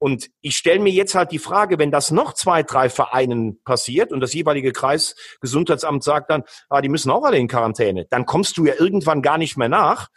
[0.00, 4.12] Und ich stelle mir jetzt halt die Frage, wenn das noch zwei, drei Vereinen passiert
[4.12, 8.58] und das jeweilige Kreisgesundheitsamt sagt dann, ah, die müssen auch alle in Quarantäne, dann kommst
[8.58, 10.08] du ja irgendwann gar nicht mehr nach.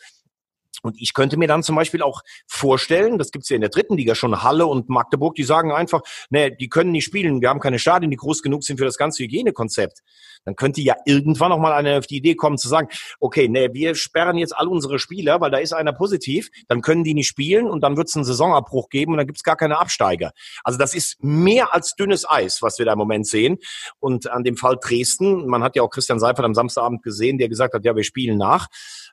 [0.81, 3.97] Und ich könnte mir dann zum Beispiel auch vorstellen, das gibt's ja in der dritten
[3.97, 7.59] Liga schon, Halle und Magdeburg, die sagen einfach, nee, die können nicht spielen, wir haben
[7.59, 10.01] keine Stadien, die groß genug sind für das ganze Hygienekonzept.
[10.45, 12.87] Dann könnte ja irgendwann noch mal einer auf die Idee kommen zu sagen,
[13.19, 17.03] okay, nee, wir sperren jetzt all unsere Spieler, weil da ist einer positiv, dann können
[17.03, 20.31] die nicht spielen und dann wird's einen Saisonabbruch geben und dann gibt's gar keine Absteiger.
[20.63, 23.57] Also das ist mehr als dünnes Eis, was wir da im Moment sehen.
[23.99, 27.49] Und an dem Fall Dresden, man hat ja auch Christian Seifert am Samstagabend gesehen, der
[27.49, 28.67] gesagt hat, ja, wir spielen nach.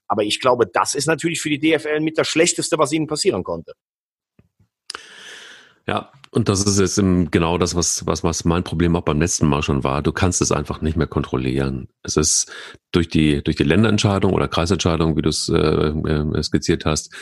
[0.07, 3.45] Aber ich glaube, das ist natürlich für die DFL mit das Schlechteste, was ihnen passieren
[3.45, 3.75] konnte.
[5.89, 6.97] Ja, und das ist jetzt
[7.31, 10.03] genau das, was, was, was mein Problem auch beim letzten Mal schon war.
[10.03, 11.89] Du kannst es einfach nicht mehr kontrollieren.
[12.03, 12.53] Es ist
[12.93, 17.15] durch die, durch die Länderentscheidung oder Kreisentscheidung, wie du es äh, äh, skizziert hast,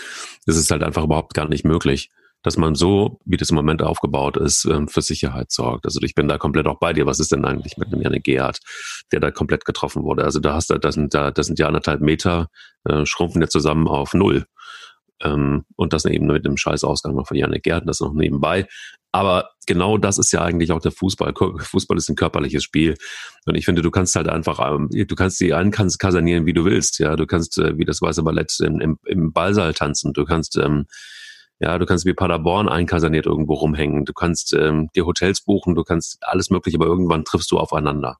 [0.47, 2.11] ist es halt einfach überhaupt gar nicht möglich,
[2.43, 5.85] dass man so, wie das im Moment aufgebaut ist, ähm, für Sicherheit sorgt.
[5.85, 7.07] Also ich bin da komplett auch bei dir.
[7.07, 8.59] Was ist denn eigentlich mit dem Janik Gerhardt,
[9.13, 10.25] der da komplett getroffen wurde?
[10.25, 12.49] Also da hast du, das sind da, das sind ja anderthalb Meter,
[12.85, 14.45] äh, schrumpfen ja zusammen auf null.
[15.23, 18.67] Ähm, und das eben mit dem Scheißausgang von Janik Gerhardt, das noch nebenbei.
[19.13, 21.33] Aber genau das ist ja eigentlich auch der Fußball.
[21.35, 22.97] Fußball ist ein körperliches Spiel.
[23.47, 26.99] Und ich finde, du kannst halt einfach, ähm, du kannst die kasernieren, wie du willst.
[26.99, 30.13] Ja, du kannst äh, wie das weiße Ballett im, im, im Ballsaal tanzen.
[30.13, 30.87] Du kannst ähm,
[31.59, 34.05] ja, du kannst wie Paderborn einkaserniert irgendwo rumhängen.
[34.05, 38.19] Du kannst ähm, dir Hotels buchen, du kannst alles mögliche, aber irgendwann triffst du aufeinander.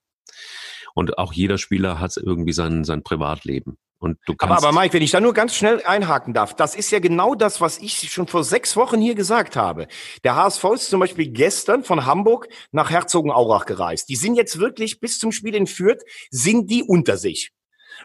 [0.95, 3.77] Und auch jeder Spieler hat irgendwie sein, sein Privatleben.
[3.99, 6.75] Und du kannst aber, aber Mike, wenn ich da nur ganz schnell einhaken darf, das
[6.75, 9.89] ist ja genau das, was ich schon vor sechs Wochen hier gesagt habe.
[10.23, 14.09] Der HSV ist zum Beispiel gestern von Hamburg nach Herzogenaurach gereist.
[14.11, 17.53] Die sind jetzt wirklich bis zum Spiel in Fürth, sind die unter sich.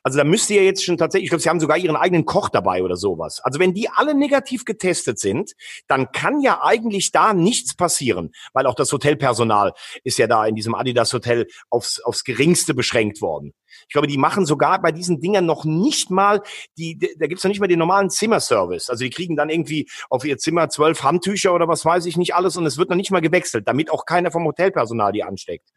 [0.03, 2.49] Also da müsst ihr jetzt schon tatsächlich, ich glaube, sie haben sogar ihren eigenen Koch
[2.49, 3.39] dabei oder sowas.
[3.43, 5.53] Also wenn die alle negativ getestet sind,
[5.87, 9.73] dann kann ja eigentlich da nichts passieren, weil auch das Hotelpersonal
[10.03, 13.53] ist ja da in diesem Adidas Hotel aufs, aufs geringste beschränkt worden.
[13.87, 16.41] Ich glaube, die machen sogar bei diesen Dingern noch nicht mal,
[16.77, 18.89] die, da gibt's noch nicht mal den normalen Zimmerservice.
[18.89, 22.35] Also die kriegen dann irgendwie auf ihr Zimmer zwölf Handtücher oder was weiß ich nicht
[22.35, 25.69] alles und es wird noch nicht mal gewechselt, damit auch keiner vom Hotelpersonal die ansteckt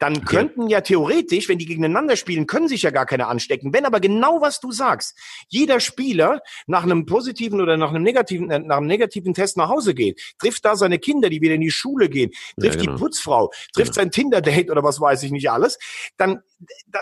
[0.00, 3.72] dann könnten ja theoretisch, wenn die gegeneinander spielen, können sich ja gar keine anstecken.
[3.74, 5.16] Wenn aber genau was du sagst,
[5.48, 9.68] jeder Spieler nach einem positiven oder nach einem negativen, äh, nach einem negativen Test nach
[9.68, 12.96] Hause geht, trifft da seine Kinder, die wieder in die Schule gehen, trifft ja, genau.
[12.96, 14.02] die Putzfrau, trifft ja.
[14.02, 15.78] sein Tinder-Date oder was weiß ich nicht alles,
[16.16, 16.42] dann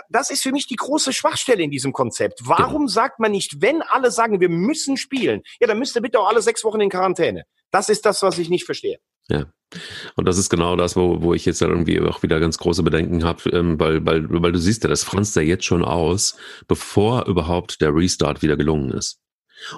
[0.09, 2.41] das ist für mich die große Schwachstelle in diesem Konzept.
[2.43, 2.87] Warum genau.
[2.87, 6.29] sagt man nicht, wenn alle sagen, wir müssen spielen, ja, dann müsst ihr bitte auch
[6.29, 7.45] alle sechs Wochen in Quarantäne.
[7.71, 8.99] Das ist das, was ich nicht verstehe.
[9.29, 9.45] Ja.
[10.15, 13.23] Und das ist genau das, wo, wo ich jetzt irgendwie auch wieder ganz große Bedenken
[13.23, 16.37] habe, ähm, weil, weil, weil du siehst ja, das franzt ja jetzt schon aus,
[16.67, 19.19] bevor überhaupt der Restart wieder gelungen ist.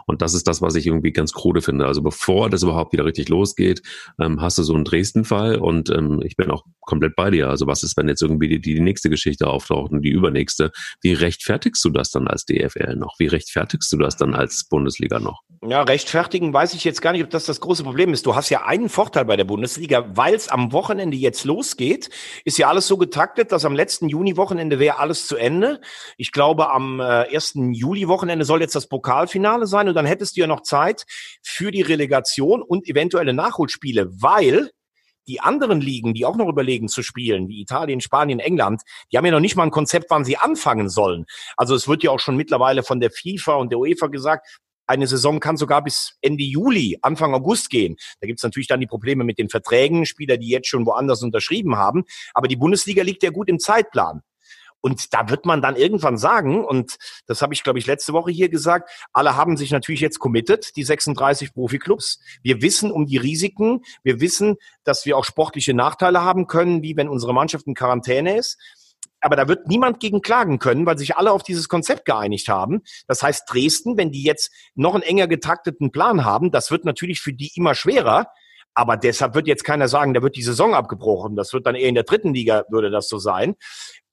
[0.05, 1.85] Und das ist das, was ich irgendwie ganz krude finde.
[1.85, 3.81] Also bevor das überhaupt wieder richtig losgeht,
[4.19, 7.49] ähm, hast du so einen Dresden-Fall und ähm, ich bin auch komplett bei dir.
[7.49, 10.71] Also was ist, wenn jetzt irgendwie die, die nächste Geschichte auftaucht und die übernächste?
[11.01, 13.19] Wie rechtfertigst du das dann als DFL noch?
[13.19, 15.41] Wie rechtfertigst du das dann als Bundesliga noch?
[15.63, 18.25] Ja, rechtfertigen weiß ich jetzt gar nicht, ob das das große Problem ist.
[18.25, 22.09] Du hast ja einen Vorteil bei der Bundesliga, weil es am Wochenende jetzt losgeht,
[22.45, 25.79] ist ja alles so getaktet, dass am letzten Juni-Wochenende wäre alles zu Ende.
[26.17, 27.53] Ich glaube, am äh, 1.
[27.73, 31.05] Juli-Wochenende soll jetzt das Pokalfinale sein und dann hättest du ja noch Zeit
[31.41, 34.69] für die Relegation und eventuelle Nachholspiele, weil
[35.27, 38.81] die anderen Ligen, die auch noch überlegen zu spielen, wie Italien, Spanien, England,
[39.11, 41.25] die haben ja noch nicht mal ein Konzept, wann sie anfangen sollen.
[41.57, 45.07] Also es wird ja auch schon mittlerweile von der FIFA und der UEFA gesagt, eine
[45.07, 47.95] Saison kann sogar bis Ende Juli, Anfang August gehen.
[48.19, 51.77] Da gibt's natürlich dann die Probleme mit den Verträgen, Spieler, die jetzt schon woanders unterschrieben
[51.77, 52.03] haben.
[52.33, 54.21] Aber die Bundesliga liegt ja gut im Zeitplan.
[54.81, 58.31] Und da wird man dann irgendwann sagen, und das habe ich, glaube ich, letzte Woche
[58.31, 62.19] hier gesagt, alle haben sich natürlich jetzt committed, die 36 Profiklubs.
[62.41, 63.81] Wir wissen um die Risiken.
[64.03, 68.37] Wir wissen, dass wir auch sportliche Nachteile haben können, wie wenn unsere Mannschaft in Quarantäne
[68.37, 68.57] ist.
[69.21, 72.81] Aber da wird niemand gegen klagen können, weil sich alle auf dieses Konzept geeinigt haben.
[73.07, 77.21] Das heißt, Dresden, wenn die jetzt noch einen enger getakteten Plan haben, das wird natürlich
[77.21, 78.27] für die immer schwerer.
[78.73, 81.35] Aber deshalb wird jetzt keiner sagen, da wird die Saison abgebrochen.
[81.35, 83.55] Das wird dann eher in der dritten Liga, würde das so sein.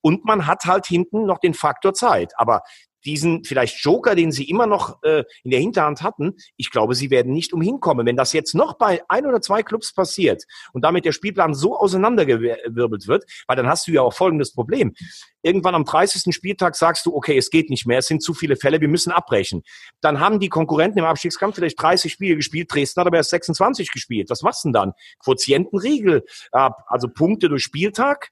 [0.00, 2.32] Und man hat halt hinten noch den Faktor Zeit.
[2.36, 2.62] Aber
[3.04, 7.10] diesen vielleicht Joker, den sie immer noch äh, in der Hinterhand hatten, ich glaube, sie
[7.10, 8.06] werden nicht umhin kommen.
[8.06, 11.78] Wenn das jetzt noch bei ein oder zwei Clubs passiert und damit der Spielplan so
[11.78, 14.94] auseinandergewirbelt wird, weil dann hast du ja auch folgendes Problem.
[15.42, 16.34] Irgendwann am 30.
[16.34, 19.12] Spieltag sagst du, okay, es geht nicht mehr, es sind zu viele Fälle, wir müssen
[19.12, 19.62] abbrechen.
[20.00, 23.90] Dann haben die Konkurrenten im Abstiegskampf vielleicht 30 Spiele gespielt, Dresden hat aber erst 26
[23.92, 24.30] gespielt.
[24.30, 24.92] Was machst du denn dann?
[25.22, 28.30] Quotientenriegel, also Punkte durch Spieltag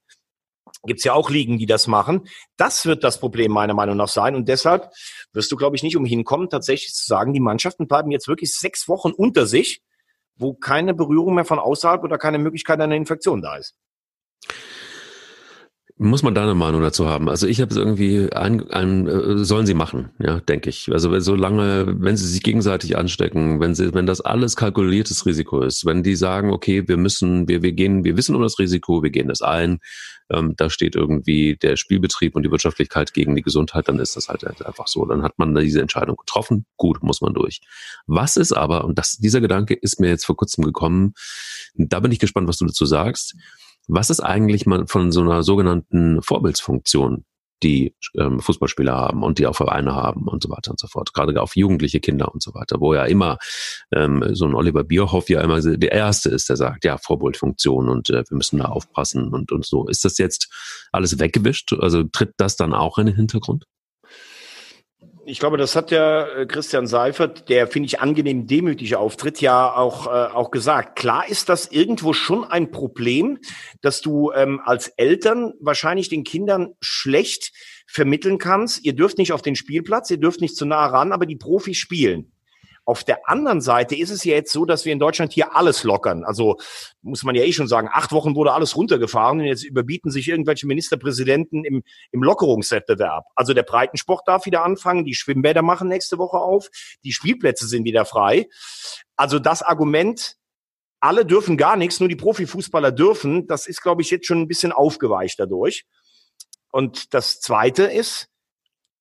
[0.87, 2.29] Gibt's ja auch Ligen, die das machen.
[2.57, 4.35] Das wird das Problem meiner Meinung nach sein.
[4.35, 4.91] Und deshalb
[5.33, 8.55] wirst du, glaube ich, nicht umhin kommen, tatsächlich zu sagen, die Mannschaften bleiben jetzt wirklich
[8.55, 9.83] sechs Wochen unter sich,
[10.37, 13.75] wo keine Berührung mehr von außerhalb oder keine Möglichkeit einer Infektion da ist.
[15.99, 17.27] Muss man deine Meinung dazu haben?
[17.31, 20.93] Also ich habe es irgendwie ein, ein, äh, sollen sie machen, ja, denke ich.
[20.93, 25.87] Also solange, wenn sie sich gegenseitig anstecken, wenn sie, wenn das alles kalkuliertes Risiko ist,
[25.87, 29.09] wenn die sagen, okay, wir müssen, wir, wir gehen, wir wissen um das Risiko, wir
[29.09, 29.79] gehen das ein,
[30.29, 34.29] ähm, da steht irgendwie der Spielbetrieb und die Wirtschaftlichkeit gegen die Gesundheit, dann ist das
[34.29, 35.07] halt einfach so.
[35.07, 37.61] Dann hat man diese Entscheidung getroffen, gut, muss man durch.
[38.07, 41.15] Was ist aber, und das, dieser Gedanke ist mir jetzt vor kurzem gekommen,
[41.75, 43.35] da bin ich gespannt, was du dazu sagst
[43.87, 47.25] was ist eigentlich mal von so einer sogenannten Vorbildsfunktion,
[47.63, 51.15] die ähm, Fußballspieler haben und die auch Vereine haben und so weiter und so fort.
[51.15, 53.39] Gerade auf jugendliche Kinder und so weiter, wo ja immer
[53.95, 58.11] ähm, so ein Oliver Bierhoff ja immer der Erste ist, der sagt, ja, Vorbildfunktion und
[58.11, 59.89] äh, wir müssen da aufpassen und, und so.
[59.89, 60.53] Ist das jetzt
[60.93, 61.73] alles weggewischt?
[61.73, 63.65] Also tritt das dann auch in den Hintergrund?
[65.27, 69.75] Ich glaube, das hat ja äh, Christian Seifert, der finde ich angenehm demütig auftritt, ja
[69.75, 70.97] auch äh, auch gesagt.
[70.97, 73.39] Klar ist das irgendwo schon ein Problem,
[73.81, 77.53] dass du ähm, als Eltern wahrscheinlich den Kindern schlecht
[77.89, 78.85] vermitteln kannst.
[78.85, 81.77] Ihr dürft nicht auf den Spielplatz, ihr dürft nicht zu nah ran, aber die Profis
[81.77, 82.33] spielen.
[82.87, 85.83] Auf der anderen Seite ist es ja jetzt so, dass wir in Deutschland hier alles
[85.83, 86.23] lockern.
[86.23, 86.57] Also
[87.03, 90.29] muss man ja eh schon sagen, acht Wochen wurde alles runtergefahren und jetzt überbieten sich
[90.29, 93.25] irgendwelche Ministerpräsidenten im, im Lockerungswettbewerb.
[93.35, 96.69] Also der Breitensport darf wieder anfangen, die Schwimmbäder machen nächste Woche auf,
[97.03, 98.47] die Spielplätze sind wieder frei.
[99.17, 100.37] Also das Argument,
[101.01, 104.49] alle dürfen gar nichts, nur die Profifußballer dürfen, das ist, glaube ich, jetzt schon ein
[104.49, 105.87] bisschen aufgeweicht dadurch.
[106.71, 108.29] Und das Zweite ist,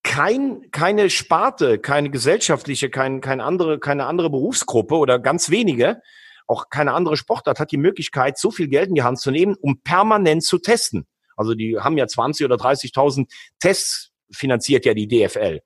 [0.06, 6.02] kein, keine Sparte, keine gesellschaftliche, kein, keine andere, keine andere Berufsgruppe oder ganz wenige,
[6.48, 9.56] auch keine andere Sportart hat die Möglichkeit, so viel Geld in die Hand zu nehmen,
[9.60, 11.08] um permanent zu testen.
[11.36, 13.28] Also die haben ja 20 oder 30.000
[13.60, 15.62] Tests finanziert ja die DFL.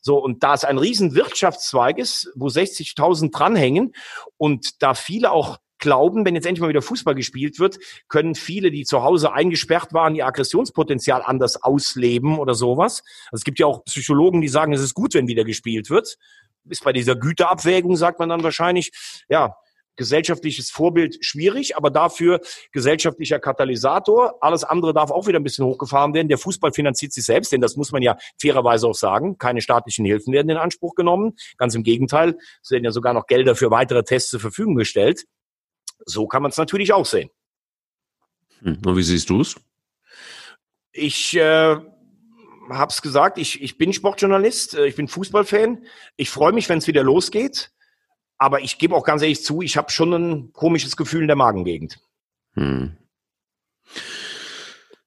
[0.00, 3.92] So, und da es ein riesen Wirtschaftszweig ist, wo 60.000 dranhängen
[4.36, 8.70] und da viele auch glauben, wenn jetzt endlich mal wieder Fußball gespielt wird, können viele,
[8.70, 13.02] die zu Hause eingesperrt waren, ihr Aggressionspotenzial anders ausleben oder sowas.
[13.26, 16.16] Also es gibt ja auch Psychologen, die sagen, es ist gut, wenn wieder gespielt wird.
[16.68, 18.90] Ist bei dieser Güterabwägung, sagt man dann wahrscheinlich,
[19.28, 19.54] ja,
[19.98, 22.40] gesellschaftliches Vorbild schwierig, aber dafür
[22.72, 24.38] gesellschaftlicher Katalysator.
[24.40, 26.28] Alles andere darf auch wieder ein bisschen hochgefahren werden.
[26.28, 29.36] Der Fußball finanziert sich selbst, denn das muss man ja fairerweise auch sagen.
[29.36, 31.34] Keine staatlichen Hilfen werden in Anspruch genommen.
[31.58, 35.24] Ganz im Gegenteil, es werden ja sogar noch Gelder für weitere Tests zur Verfügung gestellt.
[36.04, 37.30] So kann man es natürlich auch sehen.
[38.60, 39.56] Hm, und wie siehst du es?
[40.92, 41.76] Ich äh,
[42.70, 45.84] habe es gesagt, ich, ich bin Sportjournalist, äh, ich bin Fußballfan.
[46.16, 47.72] Ich freue mich, wenn es wieder losgeht.
[48.38, 51.36] Aber ich gebe auch ganz ehrlich zu, ich habe schon ein komisches Gefühl in der
[51.36, 52.00] Magengegend.
[52.54, 52.96] Hm.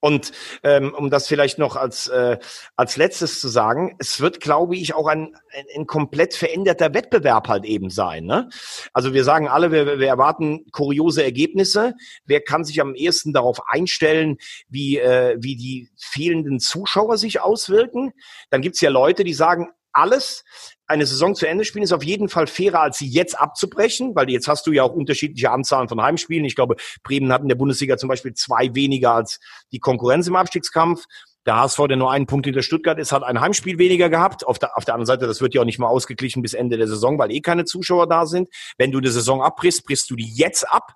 [0.01, 0.31] Und
[0.63, 2.37] ähm, um das vielleicht noch als, äh,
[2.75, 7.47] als letztes zu sagen, es wird, glaube ich, auch ein, ein, ein komplett veränderter Wettbewerb
[7.47, 8.25] halt eben sein.
[8.25, 8.49] Ne?
[8.93, 11.93] Also wir sagen alle, wir, wir erwarten kuriose Ergebnisse.
[12.25, 14.37] Wer kann sich am ehesten darauf einstellen,
[14.67, 18.11] wie, äh, wie die fehlenden Zuschauer sich auswirken?
[18.49, 20.43] Dann gibt's ja Leute, die sagen, alles,
[20.87, 24.29] eine Saison zu Ende spielen, ist auf jeden Fall fairer, als sie jetzt abzubrechen, weil
[24.29, 26.45] jetzt hast du ja auch unterschiedliche Anzahlen von Heimspielen.
[26.45, 29.39] Ich glaube, Bremen hat in der Bundesliga zum Beispiel zwei weniger als
[29.71, 31.05] die Konkurrenz im Abstiegskampf.
[31.45, 34.45] Der HSV, der nur einen Punkt hinter Stuttgart ist, hat ein Heimspiel weniger gehabt.
[34.45, 36.77] Auf der, auf der anderen Seite, das wird ja auch nicht mal ausgeglichen bis Ende
[36.77, 38.49] der Saison, weil eh keine Zuschauer da sind.
[38.77, 40.93] Wenn du die Saison abbrichst, brichst du die jetzt ab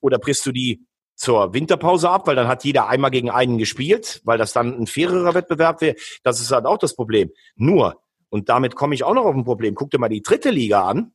[0.00, 4.20] oder brichst du die zur Winterpause ab, weil dann hat jeder einmal gegen einen gespielt,
[4.24, 5.96] weil das dann ein fairerer Wettbewerb wäre.
[6.22, 7.30] Das ist halt auch das Problem.
[7.54, 9.74] Nur, und damit komme ich auch noch auf ein Problem.
[9.74, 11.12] Guck dir mal die dritte Liga an.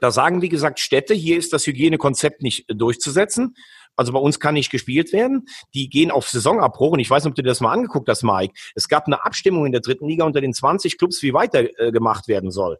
[0.00, 3.56] Da sagen, wie gesagt, Städte, hier ist das Hygienekonzept nicht durchzusetzen.
[3.96, 5.46] Also bei uns kann nicht gespielt werden.
[5.72, 6.92] Die gehen auf Saisonabbruch.
[6.92, 8.54] Und ich weiß nicht, ob du dir das mal angeguckt hast, Mike.
[8.74, 11.92] Es gab eine Abstimmung in der dritten Liga unter den 20 Clubs, wie weiter äh,
[11.92, 12.78] gemacht werden soll.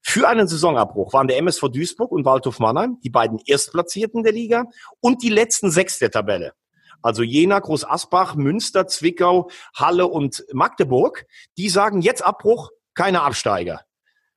[0.00, 4.64] Für einen Saisonabbruch waren der MSV Duisburg und Waldhof Mannheim die beiden Erstplatzierten der Liga
[5.00, 6.52] und die letzten sechs der Tabelle
[7.04, 11.26] also Jena, Groß Asbach, Münster, Zwickau, Halle und Magdeburg,
[11.58, 13.82] die sagen jetzt Abbruch, keine Absteiger.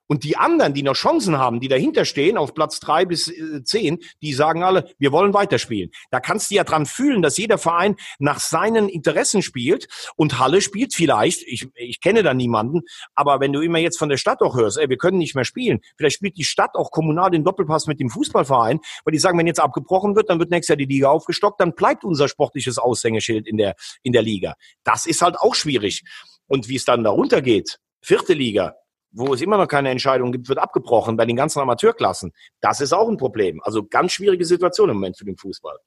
[0.08, 3.64] Und die anderen, die noch Chancen haben, die dahinter stehen, auf Platz drei bis äh,
[3.64, 5.92] zehn, die sagen alle, wir wollen weiterspielen.
[6.12, 10.62] Da kannst du ja dran fühlen, dass jeder Verein nach seinen Interessen spielt und Halle
[10.62, 12.82] spielt vielleicht, ich, ich kenne da niemanden,
[13.16, 15.46] aber wenn du immer jetzt von der Stadt auch hörst, ey, wir können nicht mehr
[15.46, 19.38] spielen, vielleicht spielt die Stadt auch kommunal den Doppelpass mit dem Fußballverein, weil die sagen,
[19.38, 22.78] wenn jetzt abgebrochen wird, dann wird nächstes Jahr die Liga aufgestockt, dann bleibt unser sportliches
[22.78, 24.56] Aushängeschild in der, in der Liga.
[24.84, 26.04] Das ist halt auch schwierig.
[26.48, 28.76] Und wie es dann darunter geht, vierte Liga,
[29.12, 32.34] wo es immer noch keine Entscheidung gibt, wird abgebrochen bei den ganzen Amateurklassen.
[32.62, 33.62] Das ist auch ein Problem.
[33.64, 35.78] Also ganz schwierige Situation im Moment für den Fußball.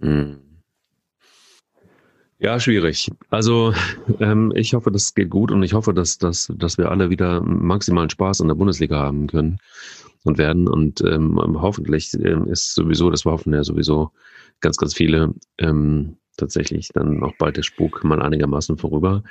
[0.00, 0.48] Hm.
[2.40, 3.10] Ja, schwierig.
[3.30, 3.74] Also
[4.20, 7.40] ähm, ich hoffe, das geht gut und ich hoffe, dass, dass, dass wir alle wieder
[7.40, 9.58] maximalen Spaß an der Bundesliga haben können
[10.24, 10.68] und werden.
[10.68, 14.12] Und ähm, hoffentlich ähm, ist sowieso, das wir hoffen ja sowieso
[14.60, 19.22] ganz, ganz viele, ähm, tatsächlich dann auch bald der Spuk mal einigermaßen vorüber.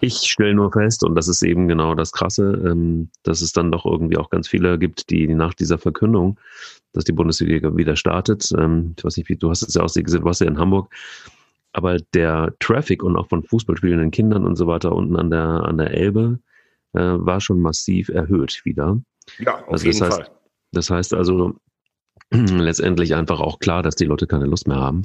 [0.00, 3.72] Ich stelle nur fest, und das ist eben genau das Krasse, ähm, dass es dann
[3.72, 6.38] doch irgendwie auch ganz viele gibt, die nach dieser Verkündung,
[6.92, 9.92] dass die Bundesliga wieder startet, ähm, ich weiß nicht, wie du hast es ja auch
[9.92, 10.92] gesehen, du warst ja in Hamburg,
[11.72, 15.78] aber der Traffic und auch von Fußballspielenden Kindern und so weiter unten an der, an
[15.78, 16.38] der Elbe
[16.94, 19.00] äh, war schon massiv erhöht wieder.
[19.38, 20.30] Ja, auf also jeden heißt, Fall.
[20.72, 21.54] Das heißt also
[22.30, 25.02] letztendlich einfach auch klar, dass die Leute keine Lust mehr haben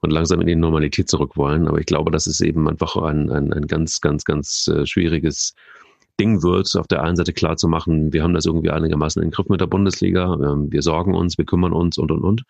[0.00, 1.68] und langsam in die Normalität zurück wollen.
[1.68, 5.54] Aber ich glaube, dass es eben einfach ein, ein, ein ganz, ganz, ganz äh, schwieriges
[6.18, 9.28] Ding wird, auf der einen Seite klar zu machen, wir haben das irgendwie einigermaßen in
[9.28, 12.42] den Griff mit der Bundesliga, ähm, wir sorgen uns, wir kümmern uns und, und, und.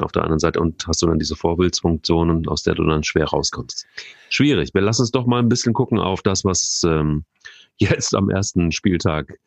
[0.00, 3.26] Auf der anderen Seite und hast du dann diese Vorbildsfunktionen, aus der du dann schwer
[3.26, 3.86] rauskommst.
[4.30, 4.74] Schwierig.
[4.74, 7.24] Wir lassen uns doch mal ein bisschen gucken auf das, was ähm,
[7.78, 9.38] jetzt am ersten Spieltag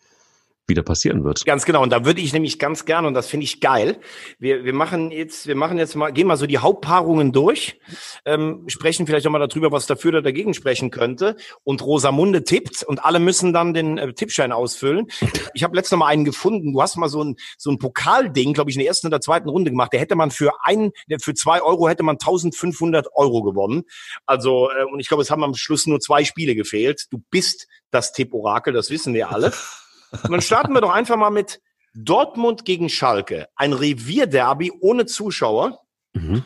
[0.69, 1.45] wieder passieren wird.
[1.45, 1.83] Ganz genau.
[1.83, 3.99] Und da würde ich nämlich ganz gerne, und das finde ich geil,
[4.39, 7.79] wir, wir machen jetzt, wir machen jetzt mal, gehen mal so die Hauptpaarungen durch,
[8.25, 11.35] ähm, sprechen vielleicht auch mal darüber, was dafür oder dagegen sprechen könnte.
[11.63, 15.07] Und Rosamunde tippt und alle müssen dann den äh, Tippschein ausfüllen.
[15.55, 16.73] Ich habe letztes Mal einen gefunden.
[16.73, 19.49] Du hast mal so ein, so ein Pokalding, glaube ich, in der ersten oder zweiten
[19.49, 19.91] Runde gemacht.
[19.91, 23.83] Der hätte man für ein, für zwei Euro hätte man 1500 Euro gewonnen.
[24.25, 27.07] Also, äh, und ich glaube, es haben am Schluss nur zwei Spiele gefehlt.
[27.09, 29.51] Du bist das Tipp-Orakel, das wissen wir alle.
[30.11, 31.61] Und dann starten wir doch einfach mal mit
[31.93, 33.47] Dortmund gegen Schalke.
[33.55, 35.79] Ein Revierderby ohne Zuschauer.
[36.13, 36.43] Mhm.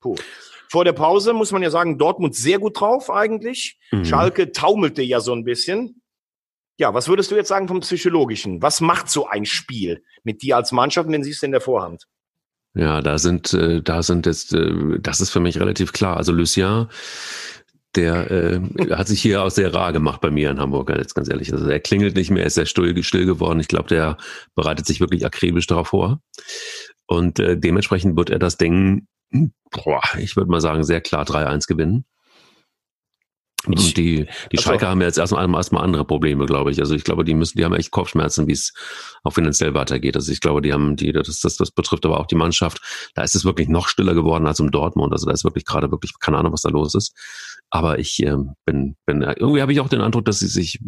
[0.00, 0.16] Puh.
[0.68, 3.78] Vor der Pause muss man ja sagen, Dortmund sehr gut drauf eigentlich.
[3.90, 4.04] Mhm.
[4.04, 6.02] Schalke taumelte ja so ein bisschen.
[6.78, 8.62] Ja, was würdest du jetzt sagen vom Psychologischen?
[8.62, 12.06] Was macht so ein Spiel mit dir als Mannschaft, wenn siehst du in der Vorhand?
[12.74, 16.16] Ja, da sind, äh, da sind jetzt, äh, das ist für mich relativ klar.
[16.16, 16.88] Also Lucien
[17.94, 21.28] der äh, hat sich hier auch sehr rar gemacht bei mir in Hamburg, jetzt ganz
[21.28, 21.52] ehrlich.
[21.52, 23.60] Also er klingelt nicht mehr, ist sehr still, still geworden.
[23.60, 24.16] Ich glaube, der
[24.54, 26.20] bereitet sich wirklich akribisch darauf vor.
[27.06, 29.06] Und äh, dementsprechend wird er das Ding,
[29.70, 32.04] boah, ich würde mal sagen, sehr klar 3-1 gewinnen.
[33.64, 36.80] Und die, die also, Schalke haben ja jetzt erstmal, erstmal andere Probleme, glaube ich.
[36.80, 38.72] Also ich glaube, die müssen, die haben echt Kopfschmerzen, wie es
[39.22, 40.16] auch finanziell weitergeht.
[40.16, 42.80] Also ich glaube, die haben, die, das, das, das betrifft aber auch die Mannschaft.
[43.14, 45.12] Da ist es wirklich noch stiller geworden als im Dortmund.
[45.12, 47.14] Also da ist wirklich gerade wirklich keine Ahnung, was da los ist.
[47.74, 50.78] Aber ich äh, bin, bin, irgendwie habe ich auch den Eindruck, dass sie sich,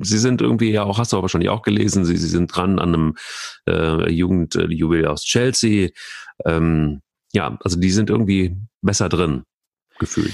[0.00, 2.78] sie sind irgendwie ja auch, hast du aber wahrscheinlich auch gelesen, sie, sie sind dran
[2.78, 3.16] an einem
[3.68, 5.88] äh, Jugendjubiläum aus Chelsea.
[6.46, 9.42] Ähm, ja, also die sind irgendwie besser drin,
[9.98, 10.32] gefühlt.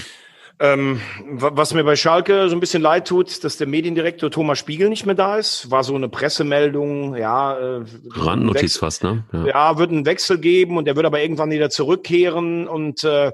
[0.57, 4.87] Ähm, was mir bei Schalke so ein bisschen leid tut, dass der Mediendirektor Thomas Spiegel
[4.87, 5.69] nicht mehr da ist.
[5.69, 7.57] War so eine Pressemeldung, ja.
[7.79, 9.25] Äh, Randnotiz fast, ne?
[9.33, 9.47] Ja.
[9.47, 12.69] ja, wird einen Wechsel geben und der wird aber irgendwann wieder zurückkehren.
[12.69, 13.33] Und äh,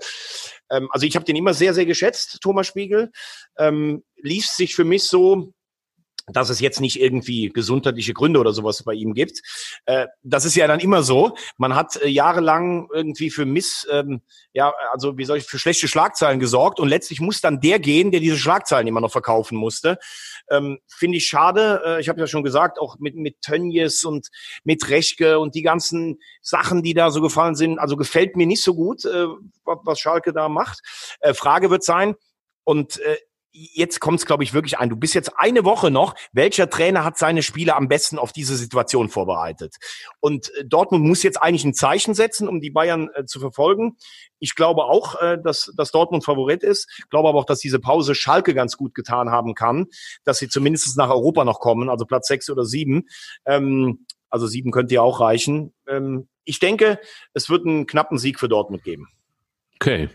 [0.71, 3.11] ähm, also ich habe den immer sehr, sehr geschätzt, Thomas Spiegel.
[3.57, 5.53] Ähm, lief sich für mich so,
[6.27, 9.41] dass es jetzt nicht irgendwie gesundheitliche Gründe oder sowas bei ihm gibt.
[9.85, 11.35] Äh, das ist ja dann immer so.
[11.57, 14.21] Man hat äh, jahrelang irgendwie für Miss, ähm,
[14.53, 18.11] ja, also wie soll ich, für schlechte Schlagzeilen gesorgt und letztlich muss dann der gehen,
[18.11, 19.97] der diese Schlagzeilen immer noch verkaufen musste.
[20.49, 21.81] Ähm, Finde ich schade.
[21.85, 24.29] Äh, ich habe ja schon gesagt, auch mit, mit Tönjes und
[24.63, 27.79] mit Rechke und die ganzen Sachen, die da so gefallen sind.
[27.79, 29.27] Also gefällt mir nicht so gut, äh,
[29.65, 30.79] was Schalke da macht.
[31.19, 32.15] Äh, Frage wird sein,
[32.63, 33.17] und äh,
[33.51, 34.89] jetzt kommt es, glaube ich, wirklich ein.
[34.89, 36.15] Du bist jetzt eine Woche noch.
[36.31, 39.75] Welcher Trainer hat seine Spieler am besten auf diese Situation vorbereitet?
[40.19, 43.97] Und äh, Dortmund muss jetzt eigentlich ein Zeichen setzen, um die Bayern äh, zu verfolgen.
[44.39, 46.87] Ich glaube auch, äh, dass, dass Dortmund Favorit ist.
[46.97, 49.87] Ich glaube aber auch, dass diese Pause Schalke ganz gut getan haben kann,
[50.23, 53.07] dass sie zumindest nach Europa noch kommen, also Platz sechs oder sieben.
[53.45, 55.73] Ähm, also sieben könnte ja auch reichen.
[55.87, 56.99] Ähm, ich denke,
[57.33, 59.07] es wird einen knappen Sieg für Dortmund geben.
[59.75, 60.09] Okay,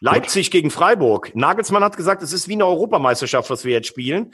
[0.00, 1.34] Leipzig gegen Freiburg.
[1.34, 4.32] Nagelsmann hat gesagt, es ist wie eine Europameisterschaft, was wir jetzt spielen.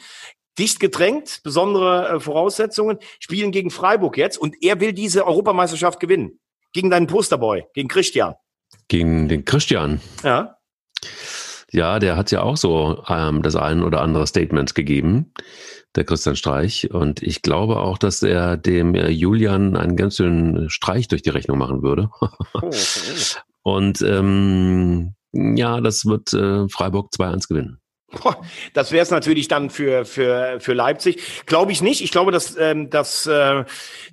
[0.58, 6.38] Dicht gedrängt, besondere äh, Voraussetzungen, spielen gegen Freiburg jetzt und er will diese Europameisterschaft gewinnen.
[6.72, 8.34] Gegen deinen Posterboy, gegen Christian.
[8.88, 10.00] Gegen den Christian.
[10.22, 10.56] Ja.
[11.72, 15.32] Ja, der hat ja auch so ähm, das ein oder andere Statement gegeben,
[15.96, 16.90] der Christian Streich.
[16.92, 21.30] Und ich glaube auch, dass er dem äh, Julian einen ganz schönen Streich durch die
[21.30, 22.08] Rechnung machen würde.
[22.54, 22.70] oh.
[23.62, 25.15] Und ähm,
[25.56, 27.80] ja, das wird äh, Freiburg 2-1 gewinnen.
[28.72, 31.44] Das wäre es natürlich dann für, für, für Leipzig.
[31.46, 32.02] Glaube ich nicht.
[32.02, 33.64] Ich glaube, dass, ähm, dass äh,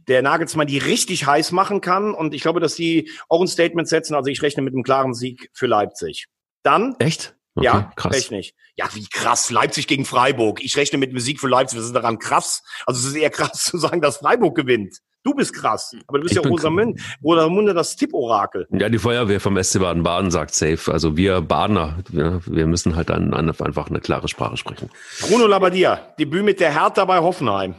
[0.08, 2.14] der Nagelsmann die richtig heiß machen kann.
[2.14, 4.16] Und ich glaube, dass die auch ein Statement setzen.
[4.16, 6.26] Also ich rechne mit einem klaren Sieg für Leipzig.
[6.64, 6.96] Dann.
[7.00, 7.36] Echt?
[7.56, 8.16] Okay, ja, krass.
[8.16, 8.56] Echt nicht.
[8.76, 9.52] Ja, wie krass.
[9.52, 10.64] Leipzig gegen Freiburg.
[10.64, 11.78] Ich rechne mit einem Sieg für Leipzig.
[11.78, 12.64] Was ist daran krass?
[12.86, 14.98] Also es ist eher krass zu sagen, dass Freiburg gewinnt.
[15.24, 18.68] Du bist krass, aber du bist ich ja Rosamunde, Rosamunde das Tipporakel.
[18.72, 20.92] Ja, die Feuerwehr vom SC Baden-Baden sagt safe.
[20.92, 24.90] Also wir Badener, wir, wir müssen halt dann einfach eine klare Sprache sprechen.
[25.22, 27.76] Bruno Labbadia, Debüt mit der Hertha bei Hoffenheim.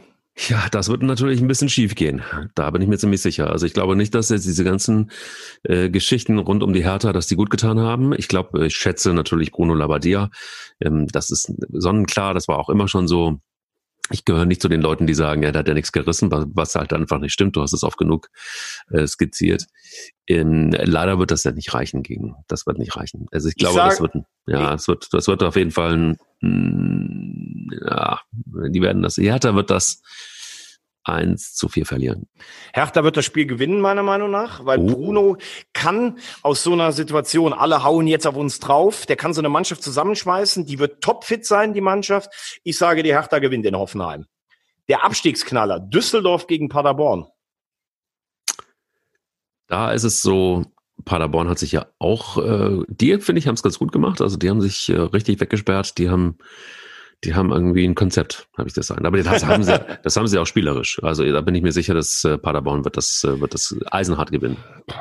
[0.49, 2.21] Ja, das wird natürlich ein bisschen schief gehen.
[2.55, 3.51] Da bin ich mir ziemlich sicher.
[3.51, 5.11] Also ich glaube nicht, dass jetzt diese ganzen
[5.63, 8.11] äh, Geschichten rund um die Hertha, dass die gut getan haben.
[8.17, 10.29] Ich glaube, ich schätze natürlich Bruno Labbadia.
[10.81, 12.33] Ähm, das ist sonnenklar.
[12.33, 13.39] Das war auch immer schon so
[14.11, 16.45] ich gehöre nicht zu den Leuten, die sagen, ja, da hat ja nichts gerissen, was,
[16.53, 17.55] was halt einfach nicht stimmt.
[17.55, 18.29] Du hast es oft genug
[18.91, 19.65] äh, skizziert.
[20.25, 22.35] In, leider wird das ja nicht reichen gegen.
[22.47, 23.27] Das wird nicht reichen.
[23.31, 24.13] Also ich glaube, ich sag, das wird,
[24.47, 28.19] ja, es wird, das wird auf jeden Fall ein, ja,
[28.69, 30.01] die werden das, Hertha wird das
[31.05, 32.27] 1 zu 4 verlieren.
[32.73, 34.87] Hertha wird das Spiel gewinnen, meiner Meinung nach, weil oh.
[34.87, 35.37] Bruno
[35.73, 39.49] kann aus so einer Situation, alle hauen jetzt auf uns drauf, der kann so eine
[39.49, 42.59] Mannschaft zusammenschmeißen, die wird topfit sein, die Mannschaft.
[42.63, 44.25] Ich sage, die Hertha gewinnt in Hoffenheim.
[44.87, 47.27] Der Abstiegsknaller, Düsseldorf gegen Paderborn.
[49.67, 50.65] Da ist es so,
[51.05, 54.21] Paderborn hat sich ja auch, äh, die, finde ich, haben es ganz gut gemacht.
[54.21, 56.37] Also die haben sich äh, richtig weggesperrt, die haben
[57.25, 59.05] die haben irgendwie ein Konzept, habe ich das sagen.
[59.05, 61.01] Aber das haben sie, das haben sie auch spielerisch.
[61.03, 64.31] Also da bin ich mir sicher, dass äh, Paderborn wird das, äh, wird das eisenhart
[64.31, 64.57] gewinnen.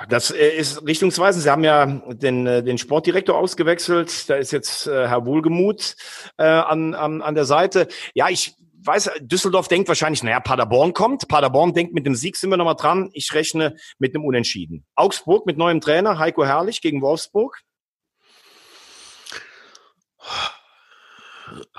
[0.09, 1.45] Das äh, ist richtungsweisend.
[1.45, 4.29] Sie haben ja den, den Sportdirektor ausgewechselt.
[4.29, 5.97] Da ist jetzt Herr Wohlgemuth
[6.39, 7.89] äh, an, an, an der Seite.
[8.15, 11.29] Ja, ich weiß, Düsseldorf denkt wahrscheinlich, naja, Paderborn kommt.
[11.29, 13.11] Paderborn denkt, mit dem Sieg sind wir nochmal dran.
[13.13, 14.87] Ich rechne mit einem Unentschieden.
[14.95, 17.61] Augsburg mit neuem Trainer, Heiko Herrlich gegen Wolfsburg.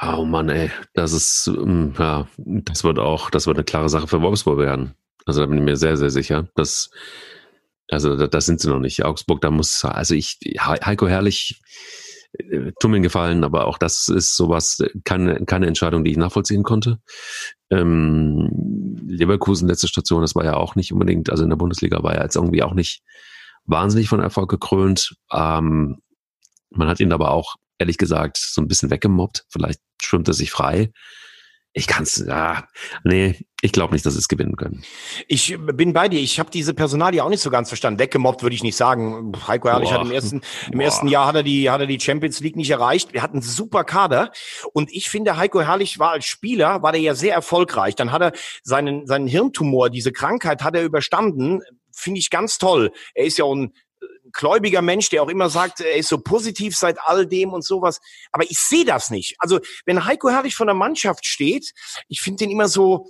[0.01, 4.07] Oh Mann, ey, das ist, ähm, ja, das wird auch, das wird eine klare Sache
[4.07, 4.95] für Wolfsburg werden.
[5.25, 6.47] Also da bin ich mir sehr, sehr sicher.
[6.55, 6.89] dass,
[7.89, 9.03] also da, das sind sie noch nicht.
[9.03, 11.61] Augsburg, da muss, also ich, Heiko Herrlich,
[12.37, 16.99] äh, mir gefallen, aber auch das ist sowas, keine, keine Entscheidung, die ich nachvollziehen konnte.
[17.71, 22.15] Ähm, Leverkusen, letzte Station, das war ja auch nicht unbedingt, also in der Bundesliga war
[22.15, 23.01] ja jetzt irgendwie auch nicht
[23.65, 25.15] wahnsinnig von Erfolg gekrönt.
[25.31, 26.01] Ähm,
[26.69, 29.45] man hat ihn aber auch ehrlich gesagt so ein bisschen weggemobbt.
[29.49, 30.91] Vielleicht schwimmt er sich frei.
[31.77, 32.69] Ich kann's, ja,
[33.03, 34.85] nee, ich glaube nicht, dass sie es gewinnen können.
[35.27, 36.21] Ich bin bei dir.
[36.21, 37.99] Ich habe diese Personalie auch nicht so ganz verstanden.
[37.99, 39.33] Weggemobbt würde ich nicht sagen.
[39.45, 42.39] Heiko Herrlich hat im ersten, im ersten Jahr hat er die, hat er die Champions
[42.39, 43.09] League nicht erreicht.
[43.11, 44.31] Er hat einen super Kader.
[44.71, 47.95] Und ich finde, Heiko Herrlich war als Spieler, war der ja sehr erfolgreich.
[47.95, 48.31] Dann hat er
[48.63, 51.59] seinen, seinen Hirntumor, diese Krankheit hat er überstanden.
[51.91, 52.91] Finde ich ganz toll.
[53.15, 53.73] Er ist ja ein
[54.35, 57.99] gläubiger Mensch, der auch immer sagt, er ist so positiv seit all dem und sowas.
[58.31, 59.35] Aber ich sehe das nicht.
[59.39, 61.73] Also wenn Heiko Herrlich von der Mannschaft steht,
[62.07, 63.07] ich finde den immer so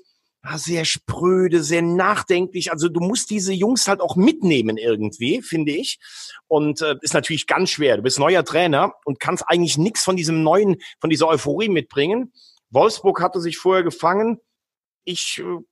[0.56, 2.72] sehr spröde, sehr nachdenklich.
[2.72, 5.98] Also du musst diese Jungs halt auch mitnehmen irgendwie, finde ich.
[6.48, 7.98] Und äh, ist natürlich ganz schwer.
[7.98, 12.32] Du bist neuer Trainer und kannst eigentlich nichts von diesem neuen, von dieser Euphorie mitbringen.
[12.70, 14.40] Wolfsburg hatte sich vorher gefangen.
[15.04, 15.64] Ich äh,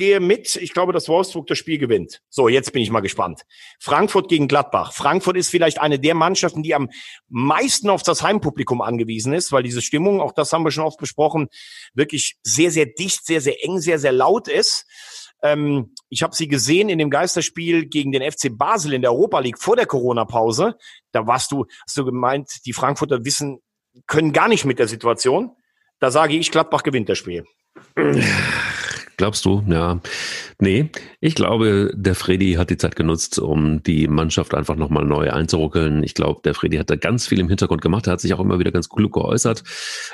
[0.00, 0.56] gehe mit.
[0.56, 2.22] Ich glaube, dass Wolfsburg das Spiel gewinnt.
[2.30, 3.42] So, jetzt bin ich mal gespannt.
[3.78, 4.94] Frankfurt gegen Gladbach.
[4.94, 6.88] Frankfurt ist vielleicht eine der Mannschaften, die am
[7.28, 10.98] meisten auf das Heimpublikum angewiesen ist, weil diese Stimmung, auch das haben wir schon oft
[10.98, 11.48] besprochen,
[11.92, 14.86] wirklich sehr, sehr dicht, sehr, sehr eng, sehr, sehr laut ist.
[15.42, 19.38] Ähm, ich habe sie gesehen in dem Geisterspiel gegen den FC Basel in der Europa
[19.40, 20.76] League vor der Corona-Pause.
[21.12, 23.60] Da warst du, hast du gemeint, die Frankfurter wissen,
[24.06, 25.50] können gar nicht mit der Situation.
[25.98, 27.44] Da sage ich, Gladbach gewinnt das Spiel.
[29.20, 29.62] Glaubst du?
[29.68, 30.00] Ja.
[30.60, 30.88] Nee,
[31.20, 36.02] ich glaube, der Freddy hat die Zeit genutzt, um die Mannschaft einfach nochmal neu einzuruckeln.
[36.02, 38.06] Ich glaube, der Freddy hat da ganz viel im Hintergrund gemacht.
[38.06, 39.62] Er hat sich auch immer wieder ganz klug geäußert.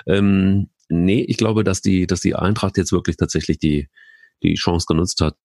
[0.08, 3.88] Ähm, nee, ich glaube, dass die, dass die Eintracht jetzt wirklich tatsächlich die,
[4.42, 5.36] die Chance genutzt hat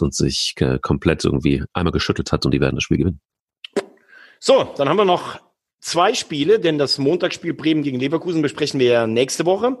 [0.00, 3.20] und sich äh, komplett irgendwie einmal geschüttelt hat und die werden das Spiel gewinnen.
[4.40, 5.40] So, dann haben wir noch
[5.82, 9.76] zwei Spiele, denn das Montagsspiel Bremen gegen Leverkusen besprechen wir nächste Woche.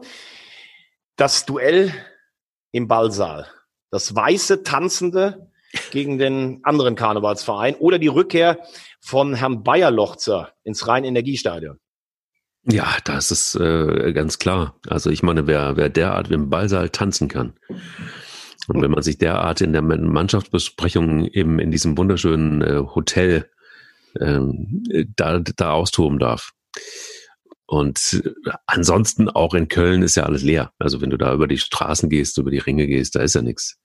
[1.16, 1.94] Das Duell
[2.72, 3.46] im Ballsaal.
[3.90, 5.50] Das weiße Tanzende
[5.90, 8.58] gegen den anderen Karnevalsverein oder die Rückkehr
[9.00, 11.78] von Herrn Bayerlochzer ins Rhein-Energiestadion.
[12.64, 14.78] Ja, das ist äh, ganz klar.
[14.86, 17.54] Also ich meine, wer, wer derart im Ballsaal tanzen kann
[18.68, 23.50] und wenn man sich derart in der Mannschaftsbesprechung eben in diesem wunderschönen äh, Hotel
[24.20, 24.84] ähm,
[25.16, 26.52] da, da austoben darf,
[27.72, 28.22] und
[28.66, 30.74] ansonsten auch in Köln ist ja alles leer.
[30.78, 33.40] Also wenn du da über die Straßen gehst, über die Ringe gehst, da ist ja
[33.40, 33.78] nichts.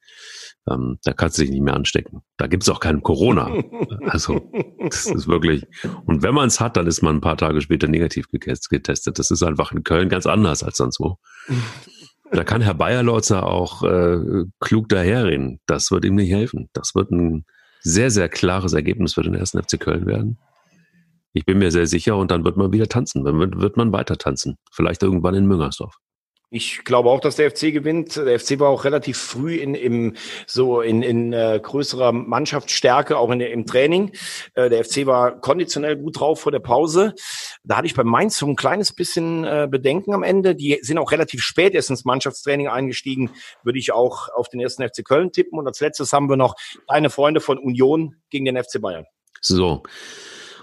[0.70, 2.20] Ähm, da kannst du dich nicht mehr anstecken.
[2.36, 3.50] Da gibt's auch keinen Corona.
[4.02, 5.66] Also das ist wirklich.
[6.06, 9.20] Und wenn man es hat, dann ist man ein paar Tage später negativ getestet.
[9.20, 11.18] Das ist einfach in Köln ganz anders als sonst wo.
[12.32, 15.62] Da kann Herr Bayerlotzer auch äh, klug daherreden.
[15.66, 16.70] Das wird ihm nicht helfen.
[16.74, 17.46] Das wird ein
[17.82, 20.38] sehr, sehr klares Ergebnis für den ersten FC Köln werden.
[21.34, 23.92] Ich bin mir sehr sicher und dann wird man wieder tanzen, dann wird, wird man
[23.92, 24.58] weiter tanzen.
[24.72, 25.98] Vielleicht irgendwann in Müngersdorf.
[26.50, 28.16] Ich glaube auch, dass der FC gewinnt.
[28.16, 30.16] Der FC war auch relativ früh in im
[30.46, 34.14] so in, in äh, größerer Mannschaftsstärke, auch in, im Training.
[34.54, 37.14] Äh, der FC war konditionell gut drauf vor der Pause.
[37.66, 40.56] Da hatte ich bei Mainz so ein kleines bisschen äh, Bedenken am Ende.
[40.56, 43.32] Die sind auch relativ spät erst ins Mannschaftstraining eingestiegen.
[43.64, 45.60] Würde ich auch auf den ersten FC Köln tippen.
[45.60, 46.56] Und als letztes haben wir noch
[46.88, 49.06] deine Freunde von Union gegen den FC Bayern.
[49.42, 49.84] So.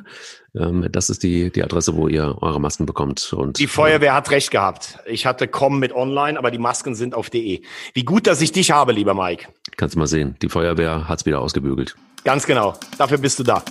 [0.59, 3.31] Ähm, das ist die, die Adresse, wo ihr eure Masken bekommt.
[3.31, 4.99] Und die Feuerwehr hat recht gehabt.
[5.05, 7.61] Ich hatte kommen mit online, aber die Masken sind auf de.
[7.93, 9.47] Wie gut, dass ich dich habe, lieber Mike.
[9.77, 10.35] Kannst du mal sehen.
[10.41, 11.95] Die Feuerwehr hat's wieder ausgebügelt.
[12.25, 12.73] Ganz genau.
[12.97, 13.63] Dafür bist du da.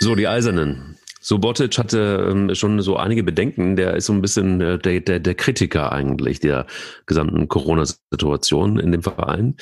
[0.00, 0.96] So, die Eisernen.
[1.20, 3.76] Subotic hatte ähm, schon so einige Bedenken.
[3.76, 6.66] Der ist so ein bisschen äh, der, der, der Kritiker eigentlich der
[7.06, 9.56] gesamten Corona-Situation in dem Verein.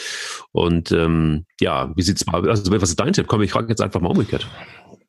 [0.53, 2.49] Und ähm, ja, wie sieht's mal?
[2.49, 3.27] Also was ist dein Tipp?
[3.27, 4.47] Komm, ich frage jetzt einfach mal umgekehrt.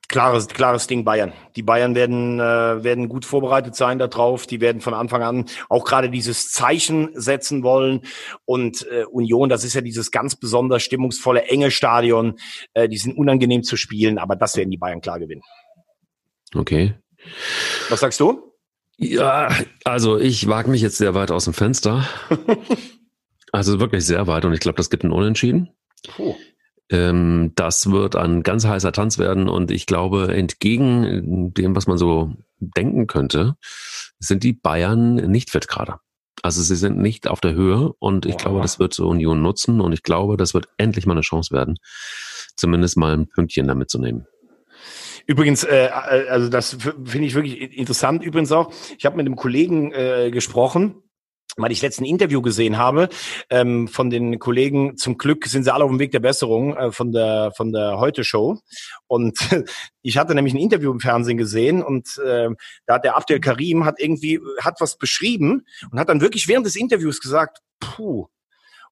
[0.10, 1.34] Klares, klares Ding Bayern.
[1.56, 4.48] Die Bayern werden, äh, werden gut vorbereitet sein darauf.
[4.48, 8.02] Die werden von Anfang an auch gerade dieses Zeichen setzen wollen.
[8.46, 12.40] Und äh, Union, das ist ja dieses ganz besonders stimmungsvolle, enge Stadion.
[12.74, 15.44] Äh, die sind unangenehm zu spielen, aber das werden die Bayern klar gewinnen.
[16.56, 16.96] Okay.
[17.90, 18.54] Was sagst du?
[18.98, 19.50] Ja,
[19.86, 22.08] also ich wage mich jetzt sehr weit aus dem Fenster.
[23.52, 25.70] also wirklich sehr weit und ich glaube, das gibt ein Unentschieden.
[26.16, 26.36] Puh.
[26.90, 31.98] Ähm, das wird ein ganz heißer Tanz werden und ich glaube, entgegen dem, was man
[31.98, 33.56] so denken könnte,
[34.20, 35.96] sind die Bayern nicht fit gerade.
[36.42, 38.38] Also sie sind nicht auf der Höhe und ich ja.
[38.40, 41.54] glaube, das wird zur Union nutzen und ich glaube, das wird endlich mal eine Chance
[41.54, 41.78] werden,
[42.56, 44.26] zumindest mal ein Pünktchen damit zu nehmen.
[45.26, 48.24] Übrigens, äh, äh also das finde ich wirklich interessant.
[48.24, 51.04] Übrigens auch, ich habe mit einem Kollegen äh, gesprochen,
[51.58, 53.10] weil ich letzten Interview gesehen habe
[53.50, 54.98] ähm, von den Kollegen.
[54.98, 58.00] Zum Glück sind sie alle auf dem Weg der Besserung äh, von der von der
[58.00, 58.60] Heute Show.
[59.08, 59.38] Und
[60.02, 62.50] ich hatte nämlich ein Interview im Fernsehen gesehen und äh,
[62.86, 66.66] da hat der Abdel Karim hat irgendwie hat was beschrieben und hat dann wirklich während
[66.66, 68.28] des Interviews gesagt, puh,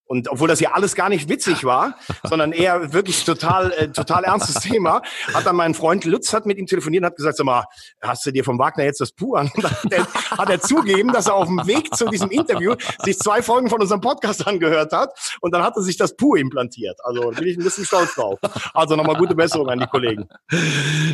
[0.07, 4.23] und obwohl das ja alles gar nicht witzig war, sondern eher wirklich total, äh, total
[4.23, 5.01] ernstes Thema,
[5.33, 7.65] hat dann mein Freund Lutz hat mit ihm telefoniert und hat gesagt, sag mal,
[8.01, 9.51] hast du dir vom Wagner jetzt das Puh an?
[9.67, 13.41] Hat er, hat er zugeben, dass er auf dem Weg zu diesem Interview sich zwei
[13.41, 16.97] Folgen von unserem Podcast angehört hat und dann hat er sich das Puh implantiert.
[17.03, 18.39] Also bin ich ein bisschen stolz drauf.
[18.73, 20.27] Also nochmal gute Besserung an die Kollegen.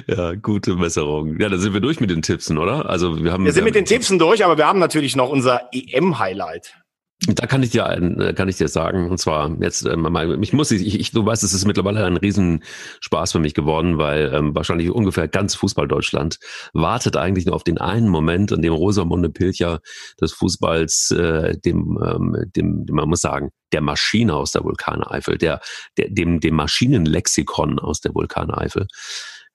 [0.08, 1.40] Ja, gute Besserung.
[1.40, 2.90] Ja, da sind wir durch mit den Tippsen, oder?
[2.90, 3.46] Also wir haben.
[3.46, 6.83] Wir sind mit den Tippsen durch, aber wir haben natürlich noch unser EM-Highlight.
[7.28, 9.96] Da kann ich dir äh, kann ich dir sagen, und zwar jetzt, äh,
[10.42, 14.34] ich muss, ich, ich, du weißt, es ist mittlerweile ein Riesenspaß für mich geworden, weil
[14.34, 16.40] ähm, wahrscheinlich ungefähr ganz Fußball-Deutschland
[16.74, 19.80] wartet eigentlich nur auf den einen Moment, in dem Rosamunde Pilcher
[20.20, 25.62] des Fußballs, äh, dem, ähm, dem, man muss sagen, der Maschine aus der Vulkaneifel, der,
[25.98, 28.88] der dem, dem Maschinenlexikon aus der Vulkaneifel,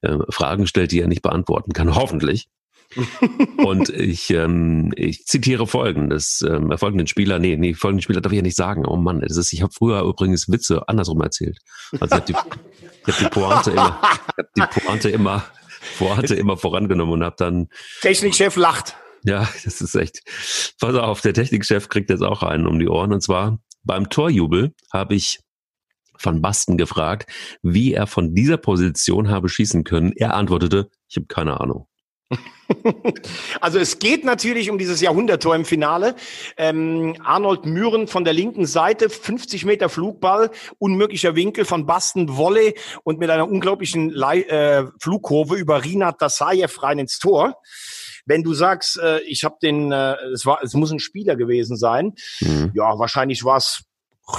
[0.01, 2.49] äh, Fragen stellt, die er nicht beantworten kann, hoffentlich
[3.59, 8.36] und ich, ähm, ich zitiere folgendes, ähm, folgenden Spieler, nee, nee, folgenden Spieler darf ich
[8.36, 8.86] ja nicht sagen.
[8.86, 11.59] Oh Mann, das ist, ich habe früher übrigens Witze andersrum erzählt.
[12.01, 12.32] Also ich habe die,
[13.07, 14.01] ich hab die Pointe immer,
[14.55, 15.45] ich hab die Pointe immer,
[15.99, 17.68] Pointe immer vorangenommen und habe dann.
[18.01, 18.97] Technikchef lacht.
[19.24, 20.22] Ja, das ist echt.
[20.80, 23.12] Pass auf, der Technikchef kriegt jetzt auch einen um die Ohren.
[23.12, 25.41] Und zwar beim Torjubel habe ich
[26.16, 27.30] von Basten gefragt,
[27.62, 30.12] wie er von dieser Position habe schießen können.
[30.16, 31.86] Er antwortete, ich habe keine Ahnung.
[33.61, 36.14] Also es geht natürlich um dieses Jahrhunderttor im Finale.
[36.57, 42.75] Ähm, Arnold Mühren von der linken Seite, 50 Meter Flugball, unmöglicher Winkel von Basten Wolle
[43.05, 47.55] und mit einer unglaublichen Le äh, Flugkurve über Rinat Dasayev rein ins Tor.
[48.27, 51.77] Wenn du sagst, äh, ich habe den, äh, es war, es muss ein Spieler gewesen
[51.77, 52.73] sein, mhm.
[52.75, 53.85] ja, wahrscheinlich war es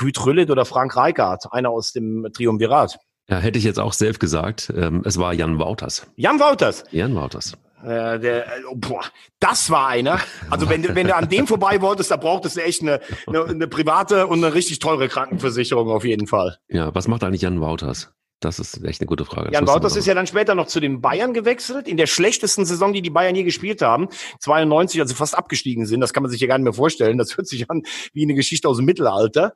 [0.02, 3.00] Rüd Rüllet oder Frank Reichardt, einer aus dem Triumvirat.
[3.28, 4.72] Ja, hätte ich jetzt auch selbst gesagt.
[4.76, 6.08] Ähm, es war Jan Wouters.
[6.16, 6.84] Jan Wouters.
[6.92, 7.58] Jan Wouters.
[7.84, 9.04] Äh, der, oh, boah,
[9.40, 10.20] das war einer.
[10.50, 13.46] Also wenn du, wenn du an dem vorbei wolltest, da brauchtest du echt eine, eine,
[13.46, 16.58] eine private und eine richtig teure Krankenversicherung auf jeden Fall.
[16.68, 18.12] Ja, was macht eigentlich Jan Wouters?
[18.42, 19.52] Das ist echt eine gute Frage.
[19.52, 22.94] Jan Wouters ist ja dann später noch zu den Bayern gewechselt, in der schlechtesten Saison,
[22.94, 24.08] die die Bayern je gespielt haben.
[24.40, 26.00] 92, also fast abgestiegen sind.
[26.00, 27.18] Das kann man sich ja gar nicht mehr vorstellen.
[27.18, 29.54] Das hört sich an wie eine Geschichte aus dem Mittelalter.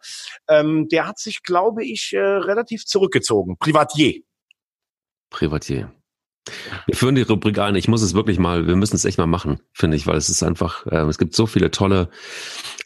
[0.50, 3.58] Ähm, der hat sich, glaube ich, äh, relativ zurückgezogen.
[3.58, 4.22] Privatier.
[5.30, 5.94] Privatier.
[6.88, 7.76] Wir führen die Rubrik ein.
[7.76, 10.30] Ich muss es wirklich mal, wir müssen es echt mal machen, finde ich, weil es
[10.30, 12.10] ist einfach, äh, es gibt so viele tolle,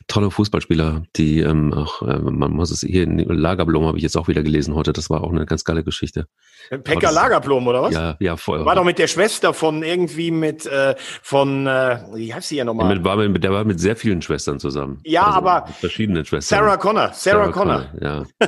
[0.07, 4.27] tolle Fußballspieler, die ähm, auch, äh, man muss es hier Lagerblom habe ich jetzt auch
[4.27, 4.93] wieder gelesen heute.
[4.93, 6.27] Das war auch eine ganz geile Geschichte.
[6.69, 7.93] Pekka Lagerblom oder was?
[7.93, 8.63] Ja, ja, voll.
[8.65, 12.65] War doch mit der Schwester von irgendwie mit äh, von, äh, wie heißt sie ja
[12.65, 12.93] nochmal?
[12.93, 14.99] Mit, war mit, der war mit sehr vielen Schwestern zusammen.
[15.03, 16.59] Ja, also aber verschiedenen Schwestern.
[16.59, 17.85] Sarah Connor, Sarah, Sarah Connor.
[17.99, 18.47] Connor ja.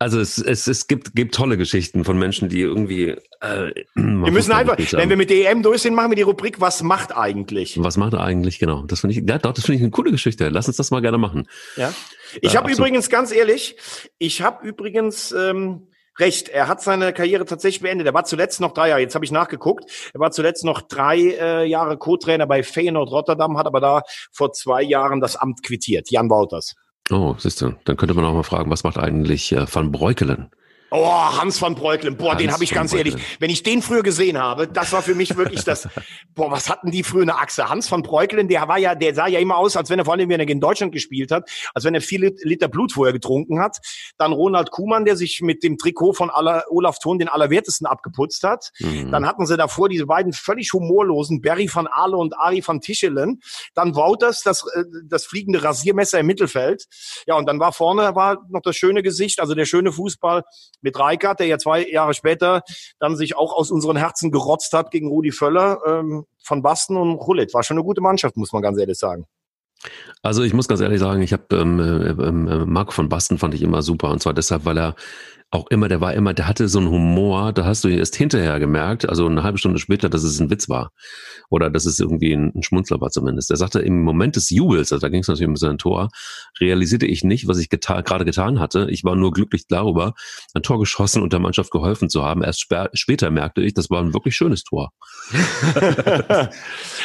[0.00, 3.16] Also es, es, es gibt, gibt tolle Geschichten von Menschen, die irgendwie.
[3.40, 6.82] Äh, wir müssen einfach, wenn wir mit EM durch sind, machen wir die Rubrik Was
[6.82, 7.82] macht eigentlich?
[7.82, 8.82] Was macht eigentlich, genau.
[8.82, 10.48] Das finde ich, ja, doch, das finde ich eine coole Geschichte.
[10.50, 11.48] Lass uns das mal gerne machen.
[11.76, 11.92] Ja.
[12.40, 13.76] Ich äh, habe übrigens, ganz ehrlich,
[14.18, 15.88] ich habe übrigens ähm,
[16.18, 16.48] recht.
[16.48, 18.06] Er hat seine Karriere tatsächlich beendet.
[18.06, 21.18] Er war zuletzt noch drei Jahre, jetzt habe ich nachgeguckt, er war zuletzt noch drei
[21.18, 26.10] äh, Jahre Co-Trainer bei Feyenoord Rotterdam, hat aber da vor zwei Jahren das Amt quittiert.
[26.10, 26.74] Jan Wouters.
[27.10, 30.50] Oh, siehst du, dann könnte man auch mal fragen, was macht eigentlich äh, Van Breukelen?
[30.90, 34.02] Oh, Hans van Breukelen, boah, Hans den habe ich ganz ehrlich, wenn ich den früher
[34.02, 35.86] gesehen habe, das war für mich wirklich das,
[36.34, 37.68] boah, was hatten die früher eine Achse?
[37.68, 40.14] Hans van Breukelen, der war ja, der sah ja immer aus, als wenn er vor
[40.14, 43.60] allem, wenn er in Deutschland gespielt hat, als wenn er viele Liter Blut vorher getrunken
[43.60, 43.78] hat.
[44.16, 48.42] Dann Ronald Kuhmann, der sich mit dem Trikot von aller, Olaf Thon den Allerwertesten abgeputzt
[48.42, 48.70] hat.
[48.78, 49.10] Mhm.
[49.10, 53.40] Dann hatten sie davor diese beiden völlig humorlosen Barry van Aale und Ari van Tischelen.
[53.74, 56.86] Dann Wouters, das, äh, das fliegende Rasiermesser im Mittelfeld.
[57.26, 60.44] Ja, und dann war vorne war noch das schöne Gesicht, also der schöne Fußball
[60.80, 62.62] mit Reikert, der ja zwei Jahre später
[62.98, 67.20] dann sich auch aus unseren Herzen gerotzt hat gegen Rudi Völler, ähm, von Basten und
[67.20, 67.52] Hullet.
[67.54, 69.26] War schon eine gute Mannschaft, muss man ganz ehrlich sagen.
[70.22, 73.54] Also ich muss ganz ehrlich sagen, ich habe ähm, äh, äh, Marco von Basten fand
[73.54, 74.96] ich immer super und zwar deshalb, weil er
[75.50, 78.58] auch immer, der war immer, der hatte so einen Humor, da hast du erst hinterher
[78.58, 80.92] gemerkt, also eine halbe Stunde später, dass es ein Witz war.
[81.48, 83.50] Oder dass es irgendwie ein, ein Schmunzler war zumindest.
[83.50, 86.10] Er sagte, im Moment des Jubels, also da ging es natürlich um sein Tor,
[86.60, 88.88] realisierte ich nicht, was ich geta gerade getan hatte.
[88.90, 90.14] Ich war nur glücklich darüber,
[90.52, 92.42] ein Tor geschossen und der Mannschaft geholfen zu haben.
[92.42, 94.92] Erst später merkte ich, das war ein wirklich schönes Tor.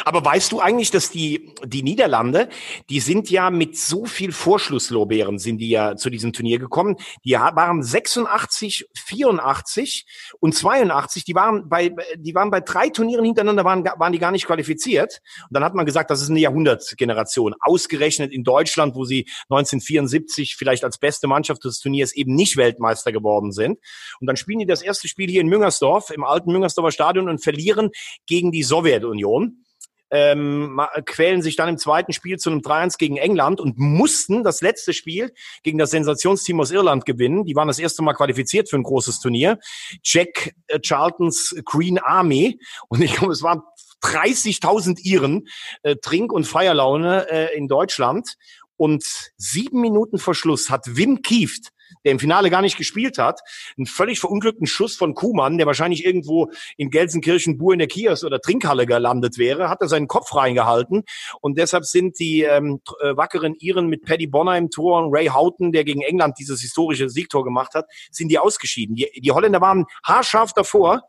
[0.04, 2.50] Aber weißt du eigentlich, dass die, die Niederlande,
[2.90, 6.96] die sind ja mit so viel Vorschlusslorbeeren sind die ja zu diesem Turnier gekommen.
[7.24, 10.06] Die waren 86, 84
[10.40, 11.24] und 82.
[11.24, 15.20] Die waren bei, die waren bei drei Turnieren hintereinander waren, waren die gar nicht qualifiziert.
[15.42, 17.54] Und dann hat man gesagt, das ist eine Jahrhundertgeneration.
[17.60, 23.12] Ausgerechnet in Deutschland, wo sie 1974 vielleicht als beste Mannschaft des Turniers eben nicht Weltmeister
[23.12, 23.78] geworden sind.
[24.20, 27.42] Und dann spielen die das erste Spiel hier in Müngersdorf, im alten Müngersdorfer Stadion und
[27.42, 27.90] verlieren
[28.26, 29.63] gegen die Sowjetunion
[30.10, 34.60] ähm, quälen sich dann im zweiten Spiel zu einem 3-1 gegen England und mussten das
[34.60, 35.32] letzte Spiel
[35.62, 37.44] gegen das Sensationsteam aus Irland gewinnen.
[37.44, 39.58] Die waren das erste Mal qualifiziert für ein großes Turnier.
[40.02, 42.58] Jack äh, Charltons Green Army.
[42.88, 43.62] Und ich glaube, es waren
[44.02, 45.48] 30.000 Iren
[45.82, 48.36] äh, Trink- und Feierlaune äh, in Deutschland.
[48.76, 49.04] Und
[49.36, 51.73] sieben Minuten vor Schluss hat Wim Kieft
[52.04, 53.40] der im Finale gar nicht gespielt hat,
[53.76, 58.40] einen völlig verunglückten Schuss von Kuhmann, der wahrscheinlich irgendwo in Gelsenkirchen-Bur in der Kiosk oder
[58.40, 61.04] Trinkhalle gelandet wäre, hat er seinen Kopf reingehalten
[61.40, 65.26] und deshalb sind die ähm, äh, wackeren Iren mit Paddy Bonner im Tor und Ray
[65.26, 68.96] Houghton, der gegen England dieses historische Siegtor gemacht hat, sind die ausgeschieden.
[68.96, 71.02] Die, die Holländer waren haarscharf davor,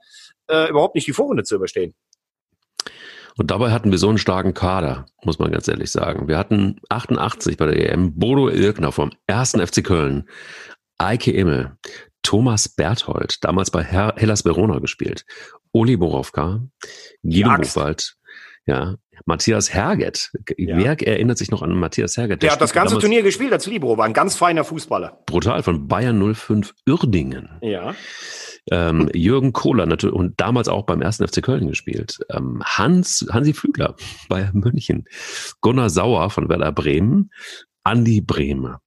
[0.48, 1.94] äh, überhaupt nicht die Vorrunde zu überstehen.
[3.38, 6.28] Und dabei hatten wir so einen starken Kader, muss man ganz ehrlich sagen.
[6.28, 10.30] Wir hatten 88 bei der EM Bodo Ilkner vom ersten FC Köln,
[10.98, 11.78] Eike Immel,
[12.24, 15.26] Thomas Berthold, damals bei Her Hellas Verona gespielt,
[15.72, 16.62] Uli Borowka,
[17.24, 18.16] Guido Buchwald,
[18.66, 20.32] ja, Matthias Herget.
[20.58, 20.78] Ja.
[20.78, 22.42] Wer erinnert sich noch an Matthias Herget?
[22.42, 25.24] Der, der hat das ganze Turnier gespielt als Libero, war ein ganz feiner Fußballer.
[25.26, 27.50] Brutal, von Bayern 05 Uerdingen.
[27.62, 27.96] Ja.
[28.72, 32.20] Ähm, Jürgen Kohler natürlich und damals auch beim ersten FC Köln gespielt.
[32.30, 33.96] Ähm, Hans, Hansi Flügler
[34.28, 35.06] bei München.
[35.62, 37.32] Gunnar Sauer von Werder Bremen.
[37.84, 38.80] Andi Brehme.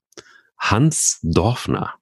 [0.59, 1.95] Hans Dorfner.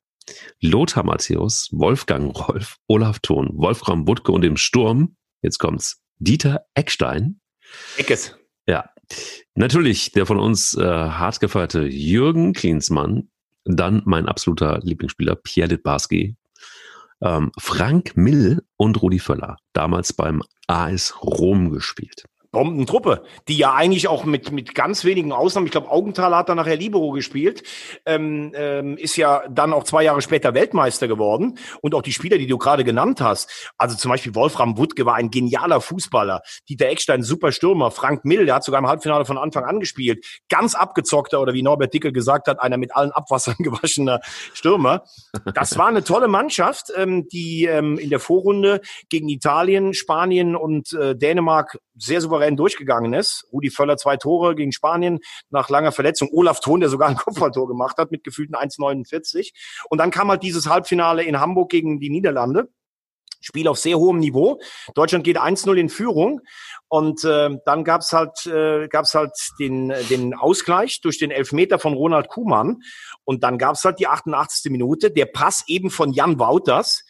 [0.61, 7.41] Lothar Matthäus, Wolfgang Rolf, Olaf Thon, Wolfram Wuttke und im Sturm, jetzt kommt's, Dieter Eckstein.
[7.97, 8.37] Eckes.
[8.67, 8.91] Ja.
[9.55, 13.31] Natürlich der von uns äh, hart gefeierte Jürgen Klinsmann,
[13.65, 16.37] dann mein absoluter Lieblingsspieler Pierre Litbarski,
[17.23, 22.25] ähm, Frank Mill und Rudi Völler, damals beim AS Rom gespielt.
[22.57, 26.57] Bombentruppe, die ja eigentlich auch mit, mit ganz wenigen Ausnahmen, ich glaube, Augenthaler hat dann
[26.57, 27.63] nachher Libero gespielt,
[28.07, 31.59] ähm, ähm, ist ja dann auch zwei Jahre später Weltmeister geworden.
[31.83, 35.17] Und auch die Spieler, die du gerade genannt hast, also zum Beispiel Wolfram Wuttke war
[35.17, 39.37] ein genialer Fußballer, Dieter Eckstein, super Stürmer, Frank Mill, der hat sogar im Halbfinale von
[39.37, 43.57] Anfang an gespielt, ganz abgezockter oder wie Norbert Dickel gesagt hat, einer mit allen Abwassern
[43.59, 44.21] gewaschener
[44.55, 45.05] Stürmer.
[45.55, 48.81] Das war eine tolle Mannschaft, ähm, die ähm, in der Vorrunde
[49.11, 53.49] gegen Italien, Spanien und äh, Dänemark sehr souverän durchgegangen ist.
[53.53, 55.19] Rudi Völler zwei Tore gegen Spanien
[55.51, 56.29] nach langer Verletzung.
[56.33, 59.53] Olaf Thon, der sogar ein Kopfballtor gemacht hat mit gefühlten 1,49.
[59.91, 62.69] Und dann kam halt dieses Halbfinale in Hamburg gegen die Niederlande.
[63.41, 64.61] Spiel auf sehr hohem Niveau.
[64.95, 66.41] Deutschland geht 1-0 in Führung.
[66.89, 71.95] Und äh, dann gab's halt, äh, gab's halt den, den Ausgleich durch den Elfmeter von
[71.95, 72.83] Ronald Kuhmann.
[73.25, 74.71] Und dann gab's halt die 88.
[74.71, 77.06] Minute, der Pass eben von Jan Wouters äh,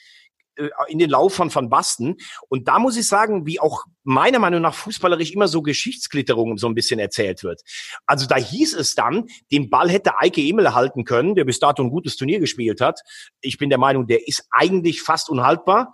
[0.88, 2.16] in den Lauf von Van Basten.
[2.48, 6.68] Und da muss ich sagen, wie auch meiner Meinung nach fußballerisch immer so Geschichtsklitterung so
[6.68, 7.62] ein bisschen erzählt wird.
[8.06, 11.82] Also da hieß es dann, den Ball hätte Eike Emel halten können, der bis dato
[11.82, 13.00] ein gutes Turnier gespielt hat.
[13.40, 15.92] Ich bin der Meinung, der ist eigentlich fast unhaltbar.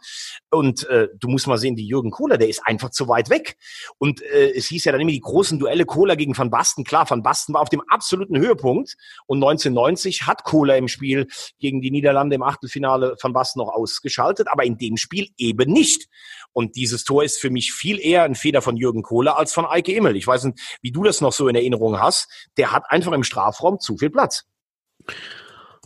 [0.55, 3.57] Und äh, du musst mal sehen, die Jürgen Kohler, der ist einfach zu weit weg.
[3.97, 6.85] Und äh, es hieß ja dann immer die großen Duelle Kohler gegen Van Basten.
[6.85, 8.97] Klar, Van Basten war auf dem absoluten Höhepunkt.
[9.27, 11.27] Und 1990 hat Kohler im Spiel
[11.59, 16.09] gegen die Niederlande im Achtelfinale Van Basten noch ausgeschaltet, aber in dem Spiel eben nicht.
[16.53, 19.65] Und dieses Tor ist für mich viel eher ein Fehler von Jürgen Kohler als von
[19.65, 20.17] Eike Immel.
[20.17, 22.29] Ich weiß nicht, wie du das noch so in Erinnerung hast.
[22.59, 24.45] Der hat einfach im Strafraum zu viel Platz.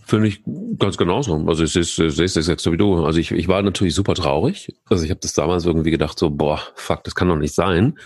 [0.07, 0.41] Finde ich
[0.79, 1.35] ganz genauso.
[1.49, 3.05] Also ich sehe es exakt so wie du.
[3.05, 4.73] Also ich, ich war natürlich super traurig.
[4.89, 7.99] Also ich habe das damals irgendwie gedacht, so, boah, fuck, das kann doch nicht sein.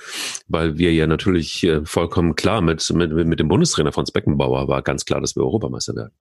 [0.48, 4.80] Weil wir ja natürlich äh, vollkommen klar mit, mit, mit dem Bundestrainer Franz Beckenbauer war
[4.80, 6.12] ganz klar, dass wir Europameister werden.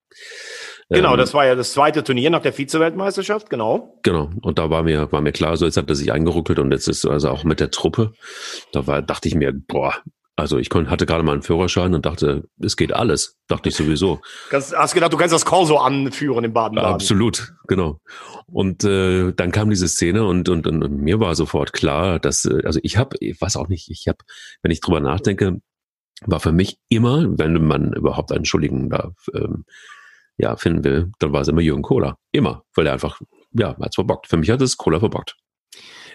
[0.90, 3.98] Genau, ähm, das war ja das zweite Turnier nach der Vize-Weltmeisterschaft, genau.
[4.02, 6.72] Genau, und da war mir, war mir klar, so jetzt hat er sich eingeruckelt und
[6.72, 8.12] jetzt ist also auch mit der Truppe,
[8.72, 9.94] da war, dachte ich mir, boah,
[10.40, 13.38] also ich hatte gerade mal einen Führerschein und dachte, es geht alles.
[13.48, 14.20] Dachte ich sowieso.
[14.50, 16.94] Hast gedacht, du kannst das Corso anführen in Baden-Baden.
[16.94, 18.00] Absolut, genau.
[18.46, 22.44] Und äh, dann kam diese Szene und, und, und, und mir war sofort klar, dass,
[22.44, 24.18] äh, also ich habe, ich weiß auch nicht, ich habe,
[24.62, 25.60] wenn ich drüber nachdenke,
[26.26, 29.64] war für mich immer, wenn man überhaupt einen Schuldigen da ähm,
[30.36, 32.18] ja, finden will, dann war es immer Jürgen Kohler.
[32.32, 33.20] Immer, weil er einfach,
[33.52, 34.26] ja, hat's verbockt.
[34.26, 35.36] Für mich hat es Kohler verbockt.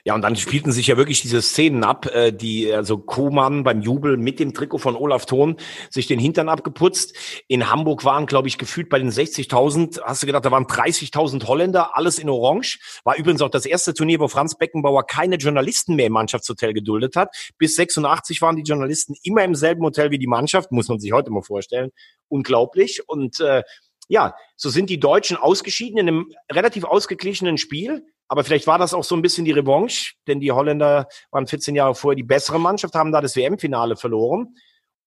[0.08, 3.82] Ja, und dann spielten sich ja wirklich diese Szenen ab, äh, die also Koman beim
[3.82, 5.58] Jubel mit dem Trikot von Olaf Thon
[5.90, 7.16] sich den Hintern abgeputzt.
[7.48, 11.48] In Hamburg waren, glaube ich, gefühlt bei den 60.000, hast du gedacht, da waren 30.000
[11.48, 12.78] Holländer, alles in Orange.
[13.04, 17.16] War übrigens auch das erste Turnier, wo Franz Beckenbauer keine Journalisten mehr im Mannschaftshotel geduldet
[17.16, 17.36] hat.
[17.58, 21.14] Bis 86 waren die Journalisten immer im selben Hotel wie die Mannschaft, muss man sich
[21.14, 21.90] heute mal vorstellen.
[22.28, 23.02] Unglaublich.
[23.10, 23.64] Und äh,
[24.08, 28.06] ja, so sind die Deutschen ausgeschieden in einem relativ ausgeglichenen Spiel.
[28.28, 31.76] Aber vielleicht war das auch so ein bisschen die Revanche, denn die Holländer waren 14
[31.76, 34.56] Jahre vorher die bessere Mannschaft, haben da das WM-Finale verloren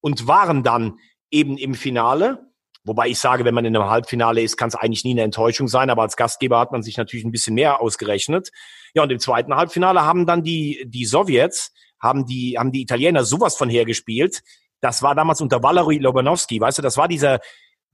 [0.00, 0.98] und waren dann
[1.30, 2.46] eben im Finale.
[2.84, 5.68] Wobei ich sage, wenn man in einem Halbfinale ist, kann es eigentlich nie eine Enttäuschung
[5.68, 5.90] sein.
[5.90, 8.50] Aber als Gastgeber hat man sich natürlich ein bisschen mehr ausgerechnet.
[8.94, 13.24] Ja, und im zweiten Halbfinale haben dann die, die Sowjets, haben die, haben die Italiener
[13.24, 14.42] sowas von hergespielt.
[14.80, 17.40] Das war damals unter Valery Lobanowski, weißt du, das war dieser,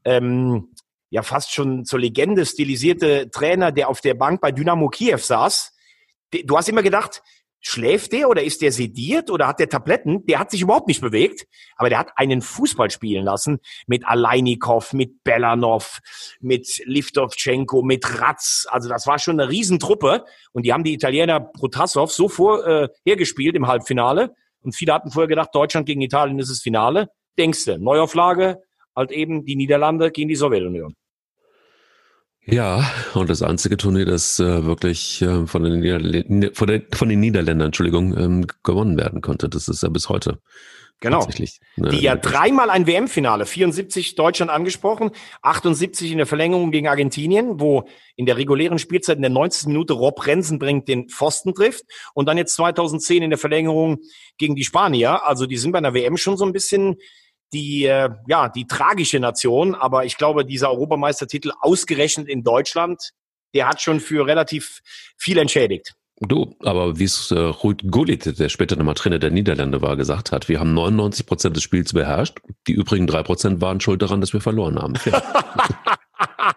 [0.05, 0.69] ähm,
[1.15, 5.73] ja fast schon zur Legende stilisierte Trainer, der auf der Bank bei Dynamo Kiew saß.
[6.45, 7.23] Du hast immer gedacht,
[7.61, 10.27] schläft der oder ist der sediert oder hat der Tabletten?
[10.27, 11.47] Der hat sich überhaupt nicht bewegt,
[11.77, 16.01] aber der hat einen Fußball spielen lassen mit Alainikov, mit Belanov,
[16.41, 18.67] mit Livtovchenko, mit Ratz.
[18.69, 23.59] Also das war schon eine Riesentruppe und die haben die Italiener Protasov so vorhergespielt äh,
[23.59, 27.09] im Halbfinale und viele hatten vorher gedacht, Deutschland gegen Italien ist das Finale.
[27.39, 28.59] Denkste, Neuauflage,
[28.97, 30.97] halt eben die Niederlande gegen die Sowjetunion.
[32.47, 37.09] Ja, und das einzige Turnier, das äh, wirklich äh, von, den Niederl von, den, von
[37.09, 39.49] den Niederländern, Entschuldigung, ähm, gewonnen werden konnte.
[39.49, 40.39] Das ist ja bis heute.
[41.01, 41.21] Genau.
[41.21, 41.61] Tatsächlich.
[41.77, 45.11] Ne, die ja dreimal ein WM-Finale, 74 Deutschland angesprochen,
[45.43, 47.85] 78 in der Verlängerung gegen Argentinien, wo
[48.17, 49.69] in der regulären Spielzeit in der 90.
[49.69, 51.85] Minute Rob Rensenbrink den Pfosten trifft
[52.15, 53.99] und dann jetzt 2010 in der Verlängerung
[54.39, 55.27] gegen die Spanier.
[55.27, 56.97] Also die sind bei einer WM schon so ein bisschen
[57.55, 59.75] die, äh, ja, die tragische Nation.
[59.75, 63.13] Aber ich glaube, dieser Europameistertitel ausgerechnet in Deutschland,
[63.55, 64.81] der hat schon für relativ
[65.17, 65.95] viel entschädigt.
[66.21, 70.31] Du, aber wie es äh, Ruud Gullit, der später nochmal Trainer der Niederlande war, gesagt
[70.31, 72.39] hat, wir haben 99 Prozent des Spiels beherrscht.
[72.69, 74.95] Die übrigen drei Prozent waren schuld daran, dass wir verloren haben.
[75.05, 75.23] Ja.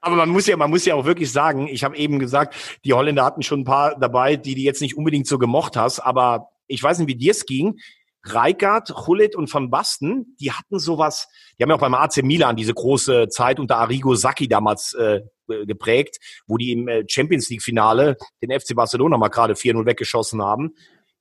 [0.00, 2.92] aber man muss ja, man muss ja auch wirklich sagen, ich habe eben gesagt, die
[2.92, 6.48] Holländer hatten schon ein paar dabei, die die jetzt nicht unbedingt so gemocht hast, aber
[6.66, 7.78] ich weiß nicht, wie dir es ging.
[8.24, 12.56] Reikard, Hullit und Van Basten, die hatten sowas, die haben ja auch beim AC Milan
[12.56, 17.62] diese große Zeit unter Arrigo Sacchi damals äh, geprägt, wo die im äh, Champions League
[17.62, 20.74] Finale den FC Barcelona mal gerade 4-0 weggeschossen haben.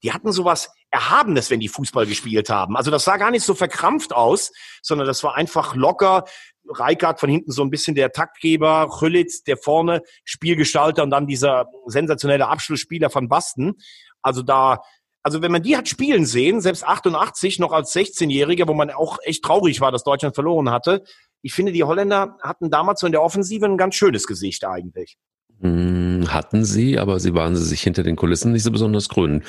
[0.03, 2.77] Die hatten sowas Erhabenes, wenn die Fußball gespielt haben.
[2.77, 6.25] Also das sah gar nicht so verkrampft aus, sondern das war einfach locker.
[6.69, 11.65] Reikard von hinten so ein bisschen der Taktgeber, Hüllit der vorne Spielgestalter und dann dieser
[11.85, 13.75] sensationelle Abschlussspieler von Basten.
[14.21, 14.81] Also da
[15.27, 19.17] also wenn man die hat spielen sehen, selbst 88 noch als 16-Jähriger, wo man auch
[19.25, 21.03] echt traurig war, dass Deutschland verloren hatte.
[21.41, 25.17] Ich finde, die Holländer hatten damals so in der Offensive ein ganz schönes Gesicht eigentlich.
[25.59, 29.43] Hm, hatten sie, aber sie waren sich hinter den Kulissen nicht so besonders grün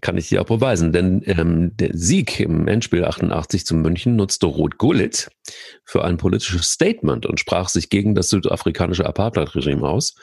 [0.00, 0.92] kann ich dir auch beweisen.
[0.92, 5.30] Denn ähm, der Sieg im Endspiel 88 zu München nutzte Ruth Gullit
[5.84, 10.14] für ein politisches Statement und sprach sich gegen das südafrikanische Apartheid-Regime aus.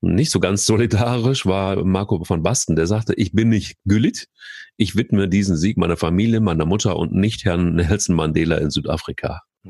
[0.00, 4.28] Und nicht so ganz solidarisch war Marco von Basten, der sagte, ich bin nicht Gullit,
[4.76, 9.42] ich widme diesen Sieg meiner Familie, meiner Mutter und nicht Herrn Nelson Mandela in Südafrika.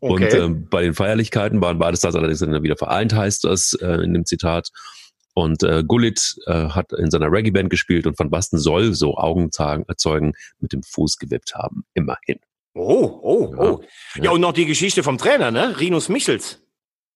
[0.00, 0.36] und okay.
[0.36, 4.12] äh, bei den Feierlichkeiten waren beides das allerdings dann wieder vereint, heißt das äh, in
[4.12, 4.68] dem Zitat.
[5.38, 9.50] Und äh, Gullit äh, hat in seiner Reggae-Band gespielt und Van Basten soll so Augen
[9.86, 11.84] erzeugen mit dem Fuß gewippt haben.
[11.94, 12.40] Immerhin.
[12.74, 13.80] Oh, oh, oh.
[14.16, 15.78] Ja, ja und noch die Geschichte vom Trainer, ne?
[15.78, 16.66] Rinus Michels,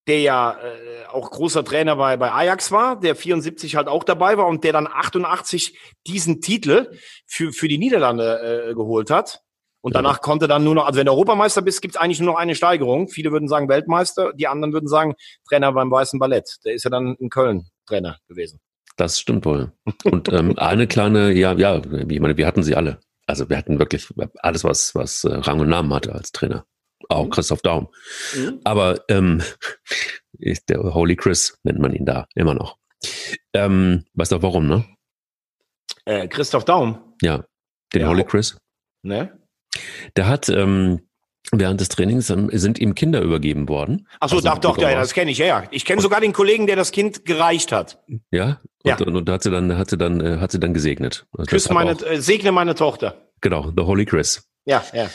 [0.07, 4.39] der ja äh, auch großer Trainer bei, bei Ajax war, der 74 halt auch dabei
[4.39, 6.97] war und der dann 88 diesen Titel
[7.27, 9.43] für, für die Niederlande äh, geholt hat.
[9.81, 10.23] Und danach ja.
[10.23, 12.55] konnte dann nur noch, also wenn du Europameister bist, gibt es eigentlich nur noch eine
[12.55, 13.09] Steigerung.
[13.09, 15.17] Viele würden sagen Weltmeister, die anderen würden sagen
[15.49, 16.59] Trainer beim Weißen Ballett.
[16.65, 18.61] Der ist ja dann in Köln Trainer gewesen.
[18.97, 19.73] Das stimmt wohl.
[20.05, 23.01] Und ähm, eine kleine, ja, ja, ich meine, wir hatten sie alle.
[23.27, 24.09] Also wir hatten wirklich
[24.39, 26.67] alles, was, was äh, Rang und Namen hatte als Trainer.
[27.09, 27.89] Auch Christoph Daum.
[28.37, 28.61] Mhm.
[28.65, 29.43] Aber ähm,
[30.69, 32.79] der Holy Chris nennt man ihn da immer noch.
[33.53, 34.85] Ähm, weißt du warum, ne?
[36.05, 37.15] Äh, Christoph Daum.
[37.23, 37.45] Ja,
[37.93, 38.09] den ja.
[38.09, 38.57] Holy Chris.
[39.03, 39.39] Ne?
[40.17, 41.09] Der hat ähm,
[41.51, 44.07] während des Trainings ähm, sind ihm Kinder übergeben worden.
[44.21, 45.65] Ach so, also, doch, doch, ja, das kenne ich, ja, ja.
[45.71, 47.99] Ich kenne sogar den Kollegen, der das Kind gereicht hat.
[48.31, 49.07] Ja, und, ja.
[49.07, 51.27] und, und hat sie dann, hat sie dann, äh, hat sie dann gesegnet.
[51.37, 53.31] Also Küss meine, auch, äh, segne meine Tochter.
[53.41, 54.49] Genau, the Holy Chris.
[54.65, 55.11] Ja, ja.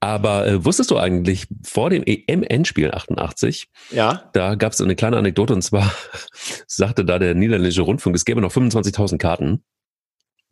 [0.00, 4.28] Aber äh, wusstest du eigentlich vor dem EM-Endspiel 88, ja.
[4.32, 5.92] da gab es eine kleine Anekdote und zwar
[6.66, 9.62] sagte da der niederländische Rundfunk, es gäbe noch 25.000 Karten.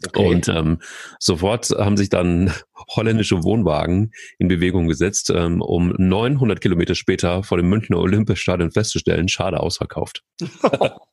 [0.06, 0.26] Okay.
[0.26, 0.78] Und ähm,
[1.18, 2.52] sofort haben sich dann
[2.96, 9.28] holländische Wohnwagen in Bewegung gesetzt, ähm, um 900 Kilometer später vor dem Münchner Olympiastadion festzustellen,
[9.28, 10.22] schade ausverkauft.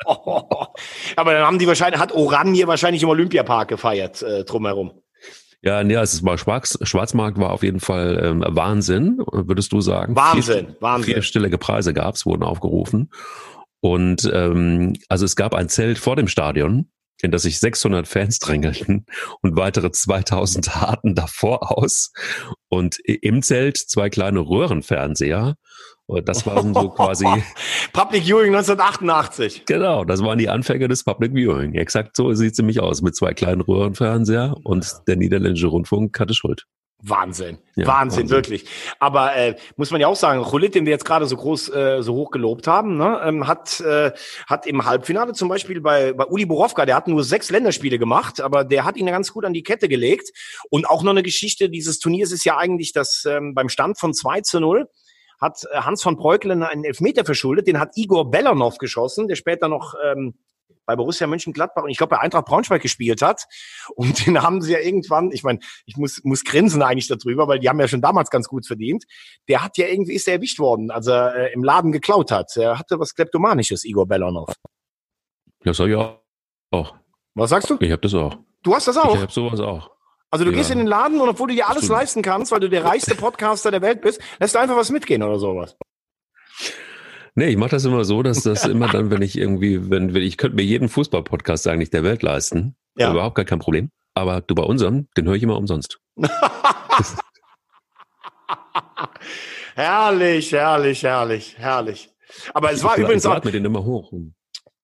[0.06, 4.92] Aber dann haben die wahrscheinlich, hat Oranje wahrscheinlich im Olympiapark gefeiert äh, drumherum.
[5.62, 10.16] Ja, ja, es war Schwarz, Schwarzmarkt war auf jeden Fall ähm, Wahnsinn, würdest du sagen?
[10.16, 11.14] Wahnsinn, vier, Wahnsinn.
[11.14, 13.10] Vierstellige Preise gab's, wurden aufgerufen.
[13.80, 16.90] Und ähm, also es gab ein Zelt vor dem Stadion,
[17.22, 19.06] in das sich 600 Fans drängelten
[19.42, 22.12] und weitere 2000 harten davor aus.
[22.70, 25.56] Und im Zelt zwei kleine Röhrenfernseher.
[26.24, 27.26] Das waren so quasi.
[27.94, 29.66] Public Viewing 1988.
[29.66, 31.74] Genau, das waren die Anfänge des Public Viewing.
[31.74, 36.34] Exakt so sieht es nämlich aus, mit zwei kleinen Röhrenfernseher und der niederländische Rundfunk hatte
[36.34, 36.66] Schuld.
[37.00, 38.66] Wahnsinn, ja, Wahnsinn, Wahnsinn, wirklich.
[39.00, 42.02] Aber äh, muss man ja auch sagen, Cholit, den wir jetzt gerade so groß, äh,
[42.02, 44.12] so hoch gelobt haben, ne, ähm, hat äh,
[44.48, 48.42] hat im Halbfinale zum Beispiel bei bei Uli Borowka, der hat nur sechs Länderspiele gemacht,
[48.42, 50.32] aber der hat ihn ganz gut an die Kette gelegt.
[50.72, 54.14] Und auch noch eine Geschichte dieses Turniers ist ja eigentlich, dass ähm, beim Stand von
[54.16, 54.90] 2 zu 0
[55.40, 59.68] hat äh, Hans von Breukelen einen Elfmeter verschuldet, den hat Igor Bellanov geschossen, der später
[59.68, 60.34] noch ähm,
[60.88, 63.44] bei Borussia Mönchengladbach und ich glaube bei Eintracht Braunschweig gespielt hat.
[63.96, 67.60] Und den haben sie ja irgendwann, ich meine, ich muss, muss grinsen eigentlich darüber, weil
[67.60, 69.04] die haben ja schon damals ganz gut verdient.
[69.48, 72.56] Der hat ja irgendwie, ist er erwischt worden, als er äh, im Laden geklaut hat.
[72.58, 74.50] Er hatte was Kleptomanisches, Igor Bellanov.
[75.64, 76.96] Ja, sag ich auch.
[77.36, 77.78] Was sagst du?
[77.80, 78.38] Ich habe das auch.
[78.64, 79.14] Du hast das auch?
[79.14, 79.92] Ich habe sowas auch.
[80.30, 80.58] Also du ja.
[80.58, 83.16] gehst in den Laden und obwohl du dir alles leisten kannst, weil du der reichste
[83.16, 85.78] Podcaster der Welt bist, lässt du einfach was mitgehen oder sowas.
[87.38, 90.24] Nee, ich mache das immer so, dass das immer dann, wenn ich irgendwie, wenn, wenn
[90.24, 92.76] ich könnte mir jeden Fußball-Podcast eigentlich der Welt leisten.
[92.96, 93.12] Ja.
[93.12, 93.92] Überhaupt gar kein Problem.
[94.16, 96.00] Aber du bei unserem, den höre ich immer umsonst.
[99.76, 102.10] herrlich, herrlich, herrlich, herrlich.
[102.56, 103.44] Aber es war ich übrigens auch.
[103.44, 104.12] mir den immer hoch.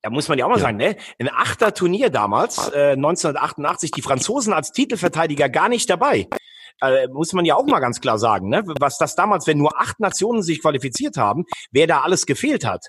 [0.03, 0.61] Da muss man ja auch mal ja.
[0.61, 0.95] sagen, ne?
[1.17, 6.27] Ein achter Turnier damals, äh, 1988, die Franzosen als Titelverteidiger gar nicht dabei
[6.81, 8.63] äh, muss man ja auch mal ganz klar sagen, ne?
[8.79, 12.87] was das damals, wenn nur acht Nationen sich qualifiziert haben, wer da alles gefehlt hat.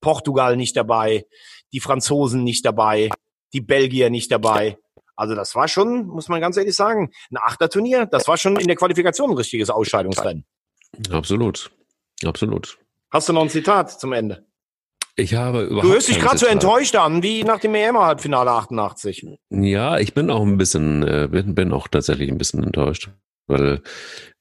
[0.00, 1.24] Portugal nicht dabei,
[1.72, 3.10] die Franzosen nicht dabei,
[3.52, 4.78] die Belgier nicht dabei.
[5.16, 8.06] Also das war schon, muss man ganz ehrlich sagen, ein Achterturnier.
[8.06, 10.46] Das war schon in der Qualifikation ein richtiges Ausscheidungsrennen.
[11.10, 11.70] Absolut,
[12.24, 12.78] absolut.
[13.10, 14.46] Hast du noch ein Zitat zum Ende?
[15.20, 19.26] Ich habe überhaupt Du hörst dich gerade so enttäuscht an, wie nach dem EM-Halbfinale 88.
[19.50, 23.10] Ja, ich bin auch ein bisschen, äh, bin, bin auch tatsächlich ein bisschen enttäuscht,
[23.46, 23.82] weil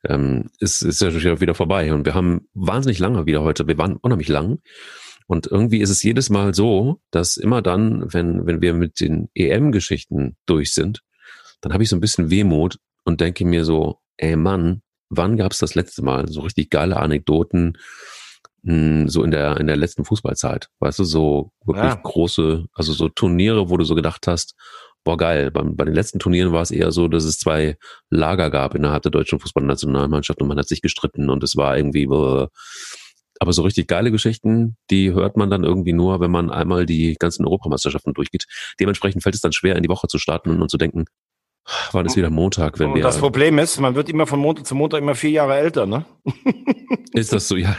[0.08, 3.78] ähm, es ist ja schon wieder vorbei und wir haben wahnsinnig lange wieder heute, wir
[3.78, 4.60] waren unheimlich lang
[5.28, 9.30] und irgendwie ist es jedes Mal so, dass immer dann, wenn, wenn wir mit den
[9.36, 11.04] EM-Geschichten durch sind,
[11.60, 15.52] dann habe ich so ein bisschen Wehmut und denke mir so, ey Mann, wann gab
[15.52, 17.78] es das letzte Mal so richtig geile Anekdoten,
[18.64, 20.68] so in der, in der letzten Fußballzeit.
[20.80, 21.96] Weißt du, so wirklich ja.
[21.96, 24.56] große, also so Turniere, wo du so gedacht hast,
[25.04, 25.52] boah, geil.
[25.52, 27.78] Bei, bei den letzten Turnieren war es eher so, dass es zwei
[28.10, 32.08] Lager gab innerhalb der deutschen Fußballnationalmannschaft und man hat sich gestritten und es war irgendwie,
[33.40, 37.16] aber so richtig geile Geschichten, die hört man dann irgendwie nur, wenn man einmal die
[37.18, 38.46] ganzen Europameisterschaften durchgeht.
[38.80, 41.06] Dementsprechend fällt es dann schwer, in die Woche zu starten und zu denken,
[41.92, 43.04] Wann ist wieder Montag, wenn wir.
[43.04, 46.06] Das Problem ist, man wird immer von Montag zu Montag immer vier Jahre älter, ne?
[47.14, 47.56] Ist das so?
[47.56, 47.76] Ja,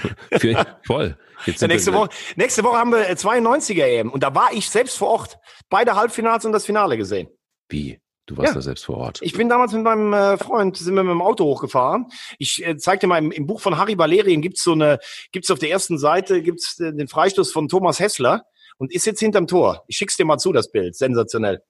[0.87, 1.16] voll.
[1.47, 5.09] Ja, nächste, Woche, nächste Woche haben wir 92er EM und da war ich selbst vor
[5.09, 5.39] Ort.
[5.70, 7.28] Beide Halbfinals und das Finale gesehen.
[7.68, 8.01] Wie?
[8.26, 8.55] Du warst ja.
[8.55, 9.18] da selbst vor Ort.
[9.22, 12.07] Ich bin damals mit meinem äh, Freund, sind wir mit dem Auto hochgefahren.
[12.39, 14.99] Ich äh, zeig dir mal, im, im Buch von Harry Valerien gibt's so eine,
[15.33, 18.45] gibt's auf der ersten Seite, gibt's äh, den Freistoß von Thomas Hessler
[18.78, 19.85] und ist jetzt hinterm Tor.
[19.89, 20.95] Ich schick's dir mal zu, das Bild.
[20.95, 21.62] Sensationell.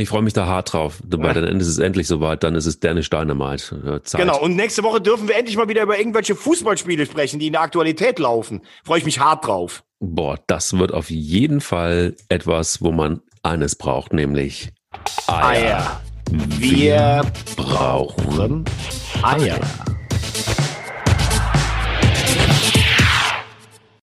[0.00, 1.00] Ich freue mich da hart drauf.
[1.04, 4.00] Weil dann ist es endlich soweit, dann ist es Danish Dynamite.
[4.04, 4.20] Zeit.
[4.20, 7.52] Genau, und nächste Woche dürfen wir endlich mal wieder über irgendwelche Fußballspiele sprechen, die in
[7.52, 8.62] der Aktualität laufen.
[8.84, 9.84] Freue ich mich hart drauf.
[9.98, 14.72] Boah, das wird auf jeden Fall etwas, wo man eines braucht, nämlich
[15.26, 15.46] Eier.
[15.46, 16.00] Eier.
[16.58, 17.22] Wir
[17.56, 18.64] brauchen
[19.22, 19.60] Eier.